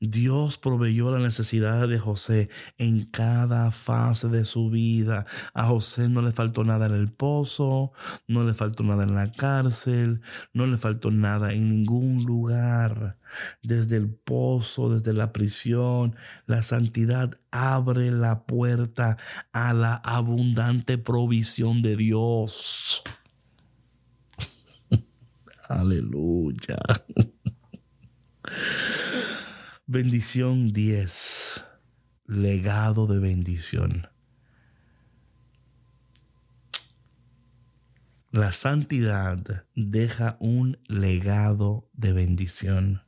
Dios 0.00 0.58
proveyó 0.58 1.10
la 1.10 1.18
necesidad 1.18 1.88
de 1.88 1.98
José 1.98 2.48
en 2.76 3.04
cada 3.04 3.70
fase 3.70 4.28
de 4.28 4.44
su 4.44 4.70
vida. 4.70 5.26
A 5.54 5.64
José 5.64 6.08
no 6.08 6.22
le 6.22 6.32
faltó 6.32 6.64
nada 6.64 6.86
en 6.86 6.94
el 6.94 7.12
pozo, 7.12 7.92
no 8.26 8.44
le 8.44 8.54
faltó 8.54 8.82
nada 8.84 9.04
en 9.04 9.14
la 9.14 9.32
cárcel, 9.32 10.20
no 10.52 10.66
le 10.66 10.76
faltó 10.76 11.10
nada 11.10 11.52
en 11.52 11.68
ningún 11.68 12.24
lugar. 12.24 13.18
Desde 13.62 13.96
el 13.96 14.08
pozo, 14.08 14.90
desde 14.90 15.12
la 15.12 15.32
prisión, 15.32 16.16
la 16.46 16.62
santidad 16.62 17.38
abre 17.50 18.10
la 18.10 18.44
puerta 18.44 19.18
a 19.52 19.74
la 19.74 19.94
abundante 19.94 20.98
provisión 20.98 21.82
de 21.82 21.96
Dios. 21.96 23.02
Aleluya. 25.68 26.78
Bendición 29.90 30.70
10. 30.74 31.64
Legado 32.26 33.06
de 33.06 33.20
bendición. 33.20 34.06
La 38.30 38.52
santidad 38.52 39.64
deja 39.74 40.36
un 40.40 40.78
legado 40.88 41.88
de 41.94 42.12
bendición. 42.12 43.07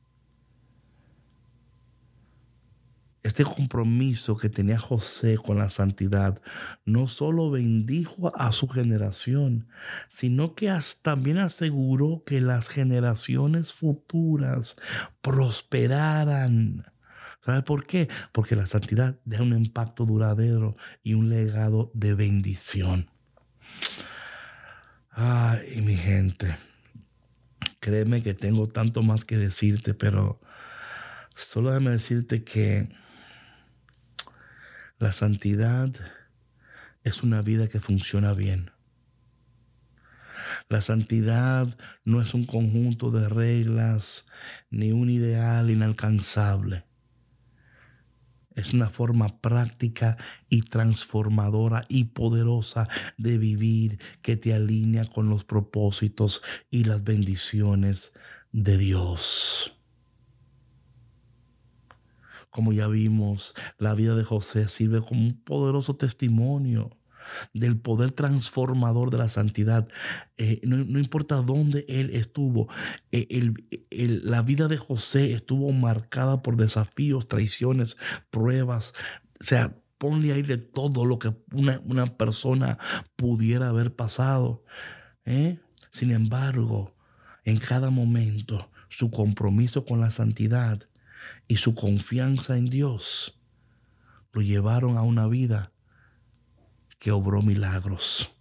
Este 3.23 3.43
compromiso 3.43 4.35
que 4.35 4.49
tenía 4.49 4.79
José 4.79 5.37
con 5.37 5.59
la 5.59 5.69
santidad 5.69 6.41
no 6.85 7.07
solo 7.07 7.51
bendijo 7.51 8.35
a 8.35 8.51
su 8.51 8.67
generación, 8.67 9.67
sino 10.09 10.55
que 10.55 10.73
también 11.01 11.37
aseguró 11.37 12.23
que 12.25 12.41
las 12.41 12.67
generaciones 12.67 13.73
futuras 13.73 14.77
prosperaran. 15.21 16.85
¿Sabes 17.45 17.63
por 17.63 17.85
qué? 17.85 18.07
Porque 18.31 18.55
la 18.55 18.65
santidad 18.65 19.19
deja 19.25 19.43
un 19.43 19.57
impacto 19.57 20.05
duradero 20.05 20.75
y 21.03 21.13
un 21.13 21.29
legado 21.29 21.91
de 21.93 22.13
bendición. 22.13 23.09
Ay, 25.11 25.81
mi 25.81 25.95
gente. 25.95 26.55
Créeme 27.79 28.21
que 28.21 28.33
tengo 28.33 28.67
tanto 28.67 29.01
más 29.01 29.25
que 29.25 29.37
decirte, 29.37 29.93
pero 29.93 30.39
solo 31.35 31.71
déjame 31.71 31.91
decirte 31.91 32.43
que 32.43 32.89
la 35.01 35.11
santidad 35.11 35.89
es 37.03 37.23
una 37.23 37.41
vida 37.41 37.67
que 37.67 37.79
funciona 37.79 38.33
bien. 38.33 38.69
La 40.69 40.79
santidad 40.79 41.67
no 42.05 42.21
es 42.21 42.35
un 42.35 42.45
conjunto 42.45 43.09
de 43.09 43.27
reglas 43.27 44.27
ni 44.69 44.91
un 44.91 45.09
ideal 45.09 45.71
inalcanzable. 45.71 46.85
Es 48.53 48.73
una 48.73 48.91
forma 48.91 49.41
práctica 49.41 50.17
y 50.49 50.61
transformadora 50.61 51.85
y 51.89 52.03
poderosa 52.05 52.87
de 53.17 53.39
vivir 53.39 53.99
que 54.21 54.37
te 54.37 54.53
alinea 54.53 55.05
con 55.05 55.29
los 55.29 55.45
propósitos 55.45 56.43
y 56.69 56.83
las 56.83 57.03
bendiciones 57.03 58.13
de 58.51 58.77
Dios. 58.77 59.80
Como 62.51 62.73
ya 62.73 62.87
vimos, 62.87 63.55
la 63.79 63.95
vida 63.95 64.13
de 64.15 64.23
José 64.23 64.67
sirve 64.67 65.01
como 65.01 65.21
un 65.21 65.41
poderoso 65.41 65.95
testimonio 65.95 66.91
del 67.53 67.79
poder 67.79 68.11
transformador 68.11 69.09
de 69.09 69.17
la 69.17 69.27
santidad. 69.27 69.87
Eh, 70.37 70.61
no, 70.63 70.99
importa 70.99 71.37
dónde 71.37 71.85
él 71.87 72.11
estuvo, 72.11 72.67
eh, 73.11 73.53
la 73.89 74.41
vida 74.41 74.67
de 74.67 74.77
José 74.77 75.33
estuvo 75.33 75.71
marcada 75.71 76.41
por 76.41 76.57
desafíos, 76.57 77.27
traiciones, 77.27 77.97
pruebas. 78.29 78.93
O 79.39 79.45
sea, 79.45 79.77
ponle 79.97 80.33
ahí 80.33 80.41
de 80.41 80.57
todo 80.57 81.05
lo 81.05 81.19
que 81.19 81.33
una, 81.53 82.17
persona 82.17 82.77
pudiera 83.15 83.69
haber 83.69 83.95
pasado. 83.95 84.63
¿eh? 85.25 85.59
Sin 85.91 86.11
embargo, 86.11 86.95
en 87.43 87.59
cada 87.59 87.89
momento, 87.89 88.69
su 88.89 89.09
compromiso 89.09 89.85
con 89.85 90.01
la 90.01 90.09
santidad 90.09 90.81
y 91.51 91.57
su 91.57 91.75
confianza 91.75 92.57
en 92.57 92.67
Dios 92.67 93.37
lo 94.31 94.41
llevaron 94.41 94.95
a 94.95 95.01
una 95.01 95.27
vida 95.27 95.73
que 96.97 97.11
obró 97.11 97.41
milagros. 97.41 98.33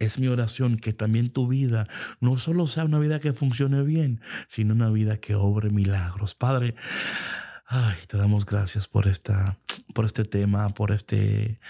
Es 0.00 0.18
mi 0.18 0.26
oración 0.26 0.76
que 0.76 0.92
también 0.92 1.30
tu 1.30 1.46
vida 1.46 1.86
no 2.18 2.36
solo 2.36 2.66
sea 2.66 2.84
una 2.84 2.98
vida 2.98 3.20
que 3.20 3.32
funcione 3.32 3.84
bien, 3.84 4.20
sino 4.48 4.74
una 4.74 4.90
vida 4.90 5.18
que 5.18 5.36
obre 5.36 5.70
milagros. 5.70 6.34
Padre, 6.34 6.74
ay, 7.64 7.94
te 8.08 8.16
damos 8.16 8.44
gracias 8.44 8.88
por 8.88 9.06
esta 9.06 9.56
por 9.94 10.06
este 10.06 10.24
tema, 10.24 10.70
por 10.70 10.90
este 10.90 11.60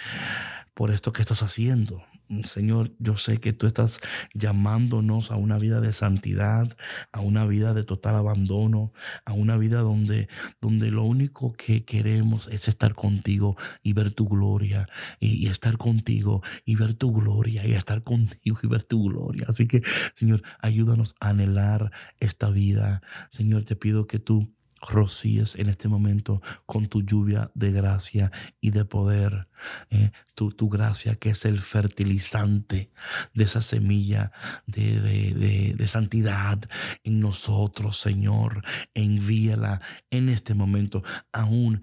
por 0.72 0.90
esto 0.90 1.12
que 1.12 1.20
estás 1.20 1.42
haciendo. 1.42 2.02
Señor, 2.44 2.92
yo 3.00 3.16
sé 3.16 3.38
que 3.38 3.52
tú 3.52 3.66
estás 3.66 4.00
llamándonos 4.34 5.32
a 5.32 5.36
una 5.36 5.58
vida 5.58 5.80
de 5.80 5.92
santidad, 5.92 6.76
a 7.10 7.20
una 7.20 7.44
vida 7.44 7.74
de 7.74 7.82
total 7.82 8.14
abandono, 8.14 8.92
a 9.24 9.32
una 9.32 9.56
vida 9.56 9.80
donde, 9.80 10.28
donde 10.60 10.92
lo 10.92 11.02
único 11.02 11.52
que 11.54 11.84
queremos 11.84 12.46
es 12.48 12.68
estar 12.68 12.94
contigo 12.94 13.56
y 13.82 13.94
ver 13.94 14.12
tu 14.12 14.28
gloria, 14.28 14.88
y, 15.18 15.48
estar 15.48 15.76
contigo 15.76 16.42
y 16.64 16.76
ver 16.76 16.94
tu 16.94 17.12
gloria, 17.12 17.66
y 17.66 17.72
estar 17.72 18.04
contigo 18.04 18.58
y 18.62 18.66
ver 18.68 18.84
tu 18.84 19.08
gloria. 19.08 19.46
Así 19.48 19.66
que, 19.66 19.82
Señor, 20.14 20.42
ayúdanos 20.60 21.16
a 21.18 21.30
anhelar 21.30 21.90
esta 22.18 22.50
vida. 22.50 23.02
Señor, 23.30 23.64
te 23.64 23.74
pido 23.74 24.06
que 24.06 24.20
tú 24.20 24.54
rocíes 24.80 25.56
en 25.56 25.68
este 25.68 25.88
momento 25.88 26.42
con 26.66 26.86
tu 26.86 27.02
lluvia 27.02 27.50
de 27.54 27.72
gracia 27.72 28.32
y 28.60 28.70
de 28.70 28.84
poder. 28.84 29.48
Eh, 29.90 30.10
tu, 30.34 30.52
tu, 30.52 30.70
gracia 30.70 31.16
que 31.16 31.30
es 31.30 31.44
el 31.44 31.60
fertilizante 31.60 32.90
de 33.34 33.44
esa 33.44 33.60
semilla 33.60 34.32
de, 34.66 34.98
de, 34.98 35.74
de, 35.76 35.86
santidad 35.86 36.58
en 37.04 37.20
nosotros, 37.20 37.98
Señor. 37.98 38.64
Envíala 38.94 39.82
en 40.10 40.30
este 40.30 40.54
momento, 40.54 41.02
aún 41.30 41.82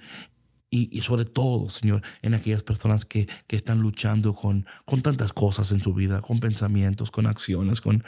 y, 0.69 1.01
sobre 1.01 1.23
todo, 1.23 1.69
Señor, 1.69 2.01
en 2.21 2.33
aquellas 2.33 2.61
personas 2.61 3.05
que, 3.05 3.27
que 3.47 3.55
están 3.55 3.79
luchando 3.79 4.33
con, 4.33 4.65
con 4.83 5.01
tantas 5.01 5.31
cosas 5.31 5.71
en 5.71 5.81
su 5.81 5.93
vida, 5.93 6.19
con 6.19 6.41
pensamientos, 6.41 7.09
con 7.09 7.25
acciones, 7.25 7.79
con, 7.79 8.03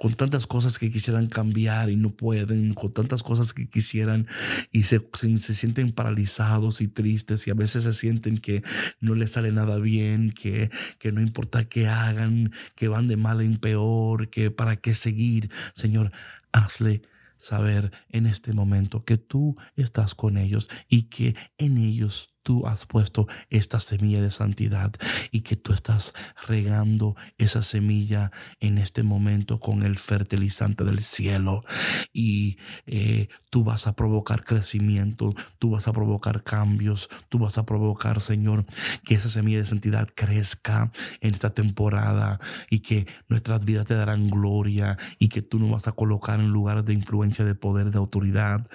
con 0.00 0.14
tantas 0.14 0.46
cosas 0.46 0.78
que 0.78 0.92
quisieran 0.92 1.26
cambiar 1.26 1.90
y 1.90 1.96
no 1.96 2.10
pueden, 2.10 2.74
con 2.74 2.92
tantas 2.92 3.24
cosas 3.24 3.52
que 3.52 3.68
quisieran 3.68 4.28
y 4.70 4.84
se, 4.84 5.00
se, 5.12 5.54
sienten 5.54 5.90
paralizados 5.90 6.80
y 6.80 6.88
tristes 6.88 7.48
y 7.48 7.50
a 7.50 7.54
veces 7.54 7.82
se 7.82 7.92
sienten 7.92 8.38
que 8.38 8.62
no 9.00 9.16
les 9.16 9.32
sale 9.32 9.50
nada 9.50 9.78
bien, 9.78 10.30
que, 10.30 10.70
que 11.00 11.10
no 11.10 11.20
importa 11.20 11.64
qué 11.64 11.88
hagan, 11.88 12.52
que 12.76 12.86
van 12.86 13.08
de 13.08 13.16
mal 13.16 13.40
en 13.40 13.56
peor, 13.56 14.30
que 14.30 14.52
para 14.52 14.76
qué 14.76 14.94
seguir. 14.94 15.50
Señor, 15.74 16.12
hazle 16.52 17.02
saber 17.42 17.90
en 18.08 18.26
este 18.26 18.52
momento 18.52 19.04
que 19.04 19.18
tú 19.18 19.56
estás 19.74 20.14
con 20.14 20.36
ellos 20.36 20.70
y 20.88 21.04
que 21.04 21.34
en 21.58 21.76
ellos 21.76 22.31
tú 22.42 22.66
has 22.66 22.86
puesto 22.86 23.26
esta 23.50 23.80
semilla 23.80 24.20
de 24.20 24.30
santidad 24.30 24.92
y 25.30 25.42
que 25.42 25.56
tú 25.56 25.72
estás 25.72 26.12
regando 26.46 27.16
esa 27.38 27.62
semilla 27.62 28.30
en 28.60 28.78
este 28.78 29.02
momento 29.02 29.60
con 29.60 29.82
el 29.82 29.98
fertilizante 29.98 30.84
del 30.84 31.02
cielo. 31.02 31.64
Y 32.12 32.58
eh, 32.86 33.28
tú 33.50 33.64
vas 33.64 33.86
a 33.86 33.94
provocar 33.94 34.44
crecimiento, 34.44 35.34
tú 35.58 35.70
vas 35.70 35.88
a 35.88 35.92
provocar 35.92 36.42
cambios, 36.42 37.08
tú 37.28 37.38
vas 37.38 37.58
a 37.58 37.66
provocar, 37.66 38.20
Señor, 38.20 38.64
que 39.04 39.14
esa 39.14 39.30
semilla 39.30 39.58
de 39.58 39.66
santidad 39.66 40.08
crezca 40.14 40.90
en 41.20 41.32
esta 41.32 41.54
temporada 41.54 42.40
y 42.70 42.80
que 42.80 43.06
nuestras 43.28 43.64
vidas 43.64 43.86
te 43.86 43.94
darán 43.94 44.28
gloria 44.28 44.98
y 45.18 45.28
que 45.28 45.42
tú 45.42 45.58
nos 45.58 45.70
vas 45.70 45.88
a 45.88 45.92
colocar 45.92 46.40
en 46.40 46.48
lugares 46.48 46.84
de 46.84 46.92
influencia, 46.92 47.44
de 47.44 47.54
poder, 47.54 47.90
de 47.90 47.98
autoridad, 47.98 48.68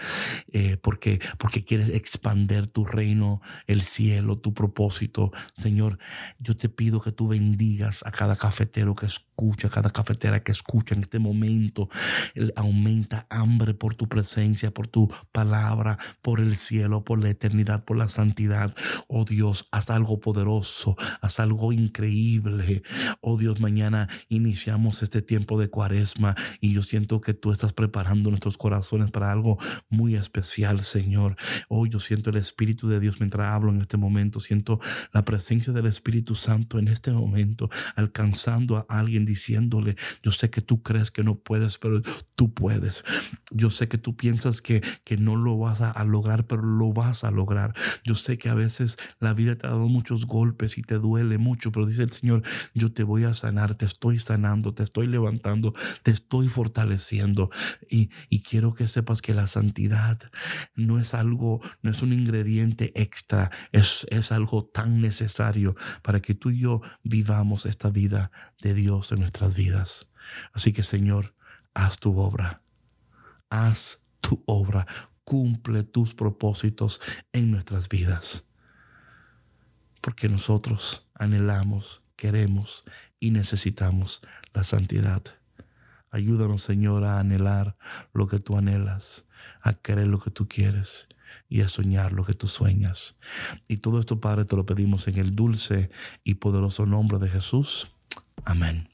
eh, 0.52 0.78
porque, 0.82 1.20
porque 1.38 1.64
quieres 1.64 1.90
expander 1.90 2.68
tu 2.68 2.86
reino 2.86 3.42
el 3.66 3.82
cielo, 3.82 4.38
tu 4.38 4.54
propósito. 4.54 5.32
Señor, 5.54 6.00
yo 6.40 6.56
te 6.56 6.70
pido 6.70 7.02
que 7.02 7.12
tú 7.12 7.28
bendigas 7.28 8.02
a 8.06 8.12
cada 8.12 8.36
cafetero 8.36 8.96
que 8.96 9.08
escucha, 9.08 9.68
a 9.68 9.72
cada 9.72 9.90
cafetera 9.90 10.44
que 10.44 10.52
escucha 10.52 10.96
en 10.96 11.02
este 11.02 11.20
momento. 11.20 11.90
aumenta 12.56 13.26
hambre 13.30 13.74
por 13.74 13.96
tu 13.96 14.08
presencia, 14.08 14.72
por 14.72 14.88
tu 14.88 15.12
palabra, 15.32 15.98
por 16.22 16.40
el 16.40 16.58
cielo, 16.58 17.04
por 17.04 17.22
la 17.22 17.30
eternidad, 17.30 17.84
por 17.86 17.98
la 17.98 18.08
santidad. 18.08 18.76
Oh 19.08 19.26
Dios, 19.26 19.68
haz 19.72 19.90
algo 19.90 20.20
poderoso, 20.20 20.96
haz 21.22 21.40
algo 21.40 21.72
increíble. 21.74 22.84
Oh 23.22 23.38
Dios, 23.38 23.60
mañana 23.60 24.10
iniciamos 24.30 25.04
este 25.04 25.22
tiempo 25.22 25.60
de 25.60 25.70
cuaresma 25.70 26.36
y 26.60 26.74
yo 26.74 26.82
siento 26.82 27.22
que 27.22 27.34
tú 27.34 27.52
estás 27.52 27.74
preparando 27.74 28.30
nuestros 28.30 28.58
corazones 28.58 29.12
para 29.12 29.32
algo 29.32 29.58
muy 29.90 30.16
especial, 30.16 30.82
Señor. 30.84 31.36
Oh, 31.70 31.86
yo 31.86 32.00
siento 32.00 32.30
el 32.30 32.38
Espíritu 32.38 32.88
de 32.88 33.00
Dios 33.00 33.20
mientras 33.20 33.47
hablo 33.54 33.72
en 33.72 33.82
este 33.82 33.98
momento. 33.98 34.40
Siento 34.40 34.80
la 35.14 35.26
presencia 35.26 35.74
del 35.74 35.88
Espíritu 35.88 36.36
Santo 36.36 36.80
en 36.80 36.88
este 36.88 37.12
momento, 37.12 37.70
alcanzando 37.96 38.78
a 38.78 39.00
alguien 39.00 39.26
diciéndole, 39.26 39.96
yo 40.24 40.32
sé 40.32 40.50
que 40.50 40.62
tú 40.62 40.82
crees 40.82 41.12
que 41.12 41.24
no 41.24 41.36
puedes, 41.36 41.78
pero 41.78 42.02
tú 42.36 42.54
puedes. 42.54 43.04
Yo 43.52 43.70
sé 43.70 43.88
que 43.88 43.98
tú 43.98 44.16
piensas 44.16 44.62
que, 44.62 44.82
que 45.04 45.18
no 45.18 45.36
lo 45.36 45.58
vas 45.58 45.82
a, 45.82 46.04
lograr, 46.04 46.46
pero 46.46 46.62
lo 46.62 46.94
vas 46.94 47.24
a 47.24 47.32
lograr. 47.32 47.74
Yo 48.04 48.16
sé 48.16 48.38
que 48.38 48.50
a 48.50 48.54
veces 48.54 48.98
la 49.20 49.34
vida 49.34 49.56
te 49.56 49.68
ha 49.68 49.72
dado 49.72 49.88
muchos 49.88 50.26
golpes 50.26 50.78
y 50.78 50.84
te 50.84 50.96
duele 50.96 51.38
mucho, 51.38 51.72
pero 51.72 51.86
dice 51.86 52.04
el 52.04 52.12
Señor, 52.12 52.44
yo 52.74 52.92
te 52.92 53.04
voy 53.04 53.24
a 53.24 53.34
sanar, 53.34 53.76
te 53.76 53.86
estoy 53.86 54.20
sanando, 54.20 54.74
te 54.74 54.84
estoy 54.84 55.08
levantando, 55.08 55.74
te 56.04 56.12
estoy 56.12 56.48
fortaleciendo. 56.48 57.50
Y, 57.90 58.10
y 58.30 58.42
quiero 58.42 58.74
que 58.74 58.88
sepas 58.88 59.22
que 59.22 59.34
la 59.34 59.48
santidad 59.48 60.20
no 60.76 61.00
es 61.00 61.14
algo, 61.14 61.62
no 61.82 61.92
es 61.92 62.02
un 62.02 62.14
ingrediente 62.14 62.92
extra, 62.96 63.37
es, 63.72 64.32
algo 64.32 64.66
tan 64.66 65.02
necesario 65.02 65.76
para 66.02 66.22
que 66.22 66.34
tú 66.34 66.50
y 66.50 66.60
yo 66.60 66.82
vivamos 67.04 67.66
esta 67.66 67.90
vida 67.90 68.32
de 68.62 68.74
Dios 68.74 69.12
en 69.12 69.20
nuestras 69.20 69.56
vidas. 69.56 70.10
Así 70.54 70.74
que 70.74 70.84
Señor, 70.84 71.36
haz 71.74 72.00
tu 72.00 72.18
obra, 72.18 72.62
haz 73.50 74.04
tu 74.22 74.44
obra, 74.46 74.86
cumple 75.24 75.84
tus 75.84 76.14
propósitos 76.14 77.02
en 77.32 77.52
nuestras 77.52 77.90
vidas. 77.90 78.46
Porque 80.02 80.30
nosotros 80.30 81.08
anhelamos, 81.14 82.02
queremos 82.16 82.86
y 83.20 83.32
necesitamos 83.32 84.22
la 84.54 84.64
santidad. 84.64 85.24
Ayúdanos, 86.10 86.62
Señor, 86.62 87.04
a 87.04 87.20
anhelar 87.20 87.78
lo 88.14 88.28
que 88.28 88.40
tú 88.40 88.58
anhelas, 88.58 89.27
a 89.62 89.74
querer 89.74 90.08
lo 90.08 90.20
que 90.20 90.32
tú 90.32 90.48
quieres 90.48 91.08
y 91.50 91.62
a 91.62 91.68
soñar 91.68 92.14
lo 92.14 92.26
que 92.26 92.34
tú 92.34 92.48
sueñas. 92.48 93.18
Y 93.68 93.78
todo 93.78 94.00
esto, 94.00 94.20
Padre, 94.20 94.46
te 94.46 94.56
lo 94.56 94.66
pedimos 94.66 95.08
en 95.08 95.18
el 95.18 95.36
dulce 95.36 95.90
y 96.24 96.36
poderoso 96.36 96.86
nombre 96.86 97.20
de 97.20 97.30
Jesús. 97.30 97.92
Amén. 98.46 98.90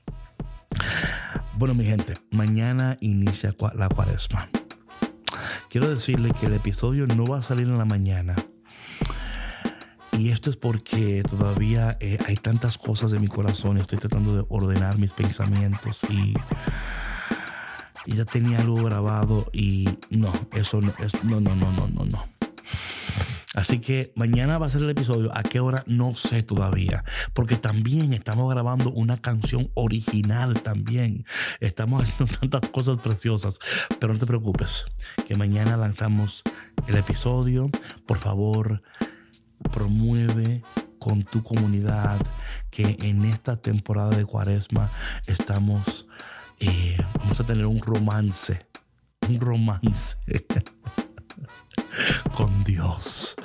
Bueno, 1.58 1.76
mi 1.76 1.86
gente, 1.86 2.16
mañana 2.32 2.98
inicia 3.00 3.56
la 3.76 3.90
cuaresma. 3.90 4.50
quiero 5.70 5.88
decirle 5.88 6.32
que 6.40 6.48
el 6.48 6.54
episodio 6.54 7.08
no 7.08 7.26
va 7.26 7.40
a 7.40 7.42
salir 7.42 7.68
en 7.68 7.78
la 7.78 7.86
mañana. 7.86 8.36
Y 10.18 10.30
esto 10.30 10.50
es 10.50 10.58
porque 10.58 11.24
todavía 11.28 11.98
eh, 12.00 12.18
hay 12.28 12.36
tantas 12.36 12.78
cosas 12.78 13.14
en 13.14 13.22
mi 13.22 13.28
corazón. 13.28 13.78
Estoy 13.78 13.98
tratando 13.98 14.36
de 14.36 14.46
ordenar 14.48 14.98
mis 14.98 15.12
pensamientos 15.14 16.02
y, 16.10 16.14
y 16.14 16.36
ya 18.06 18.26
tenía 18.26 18.60
algo 18.60 18.84
grabado 18.84 19.50
y 19.54 19.90
no, 20.10 20.32
eso 20.54 20.82
no, 20.82 20.94
es, 21.00 21.24
no, 21.24 21.40
no, 21.40 21.56
no, 21.56 21.72
no, 21.72 21.88
no, 21.88 22.06
no. 22.06 22.26
Así 23.54 23.80
que 23.80 24.12
mañana 24.16 24.58
va 24.58 24.66
a 24.66 24.70
ser 24.70 24.82
el 24.82 24.90
episodio. 24.90 25.30
¿A 25.38 25.44
qué 25.44 25.60
hora? 25.60 25.84
No 25.86 26.16
sé 26.16 26.42
todavía. 26.42 27.04
Porque 27.34 27.56
también 27.56 28.14
estamos 28.14 28.50
grabando 28.50 28.90
una 28.90 29.18
canción 29.18 29.70
original 29.76 30.62
también. 30.64 31.26
Estamos 31.60 32.04
haciendo 32.04 32.36
tantas 32.40 32.70
cosas 32.70 32.98
preciosas. 32.98 33.60
Pero 34.00 34.14
no 34.14 34.20
te 34.20 34.26
preocupes. 34.26 34.86
Que 35.28 35.36
mañana 35.36 35.78
lanzamos 35.78 36.42
el 36.88 36.96
episodio. 36.96 37.70
Por 38.08 38.18
favor, 38.18 38.82
promueve 39.72 40.64
con 40.98 41.22
tu 41.22 41.44
comunidad 41.44 42.20
que 42.72 42.98
en 43.02 43.26
esta 43.26 43.58
temporada 43.58 44.12
de 44.12 44.26
cuaresma 44.26 44.90
estamos... 45.28 46.08
Eh, 46.60 46.98
vamos 47.20 47.40
a 47.40 47.46
tener 47.46 47.66
un 47.66 47.80
romance. 47.80 48.66
Un 49.28 49.40
romance. 49.40 50.18
con 52.36 52.64
Dios. 52.64 53.36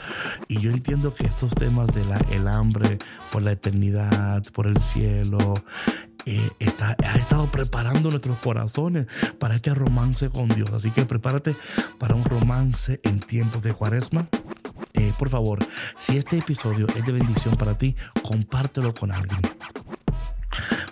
Y 0.48 0.60
yo 0.60 0.70
entiendo 0.70 1.12
que 1.12 1.26
estos 1.26 1.54
temas 1.54 1.88
de 1.88 2.04
la, 2.04 2.18
el 2.30 2.48
hambre 2.48 2.98
por 3.30 3.42
la 3.42 3.52
eternidad, 3.52 4.42
por 4.52 4.66
el 4.66 4.80
cielo, 4.80 5.54
eh, 6.24 6.50
está, 6.58 6.96
ha 7.04 7.16
estado 7.16 7.50
preparando 7.50 8.10
nuestros 8.10 8.38
corazones 8.38 9.06
para 9.38 9.54
este 9.54 9.74
romance 9.74 10.30
con 10.30 10.48
Dios. 10.48 10.70
Así 10.72 10.90
que 10.90 11.04
prepárate 11.04 11.56
para 11.98 12.14
un 12.14 12.24
romance 12.24 13.00
en 13.02 13.20
tiempos 13.20 13.62
de 13.62 13.74
cuaresma. 13.74 14.28
Eh, 14.94 15.12
por 15.18 15.28
favor, 15.28 15.58
si 15.96 16.16
este 16.16 16.38
episodio 16.38 16.86
es 16.96 17.04
de 17.04 17.12
bendición 17.12 17.56
para 17.56 17.76
ti, 17.78 17.94
compártelo 18.22 18.92
con 18.92 19.12
alguien 19.12 19.40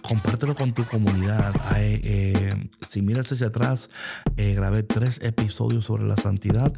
compártelo 0.06 0.54
con 0.54 0.72
tu 0.72 0.84
comunidad. 0.84 1.54
Eh, 1.76 2.68
si 2.88 3.02
miras 3.02 3.30
hacia 3.32 3.48
atrás, 3.48 3.90
eh, 4.36 4.54
grabé 4.54 4.82
tres 4.82 5.20
episodios 5.22 5.84
sobre 5.84 6.04
la 6.04 6.16
santidad. 6.16 6.72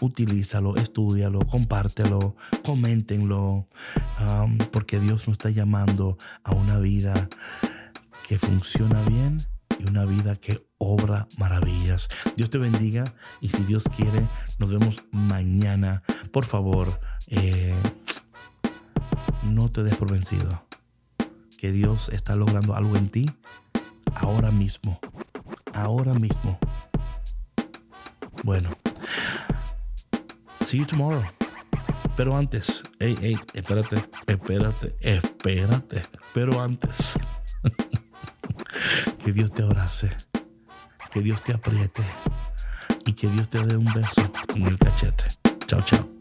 utilízalo, 0.00 0.76
estudialo, 0.76 1.40
compártelo, 1.40 2.36
coméntenlo, 2.64 3.66
porque 4.72 4.98
Dios 4.98 5.28
nos 5.28 5.34
está 5.34 5.50
llamando 5.50 6.16
a 6.42 6.52
una 6.52 6.78
vida 6.78 7.28
que 8.26 8.38
funciona 8.38 9.02
bien 9.02 9.38
y 9.78 9.88
una 9.88 10.04
vida 10.04 10.36
que 10.36 10.64
obra 10.78 11.26
maravillas. 11.38 12.08
Dios 12.36 12.50
te 12.50 12.58
bendiga 12.58 13.04
y 13.40 13.48
si 13.48 13.62
Dios 13.64 13.84
quiere, 13.96 14.28
nos 14.58 14.70
vemos 14.70 14.96
mañana. 15.12 16.02
Por 16.32 16.44
favor, 16.44 17.00
eh, 17.28 17.74
no 19.44 19.70
te 19.70 19.82
des 19.82 19.96
por 19.96 20.10
vencido 20.10 20.69
que 21.60 21.72
Dios 21.72 22.08
está 22.08 22.36
logrando 22.36 22.74
algo 22.74 22.96
en 22.96 23.10
ti 23.10 23.30
ahora 24.14 24.50
mismo. 24.50 24.98
Ahora 25.74 26.14
mismo. 26.14 26.58
Bueno. 28.44 28.70
See 30.66 30.78
you 30.78 30.86
tomorrow. 30.86 31.22
Pero 32.16 32.34
antes, 32.36 32.82
hey, 32.98 33.14
hey, 33.20 33.38
espérate, 33.52 33.96
espérate, 34.26 34.96
espérate. 35.00 36.02
Pero 36.32 36.62
antes, 36.62 37.18
que 39.24 39.32
Dios 39.32 39.52
te 39.52 39.62
abrace, 39.62 40.16
que 41.10 41.20
Dios 41.20 41.42
te 41.44 41.52
apriete 41.52 42.02
y 43.04 43.12
que 43.12 43.28
Dios 43.28 43.48
te 43.50 43.64
dé 43.66 43.76
un 43.76 43.84
beso 43.84 44.32
en 44.54 44.66
el 44.66 44.78
cachete. 44.78 45.24
Chao, 45.66 45.82
chao. 45.82 46.19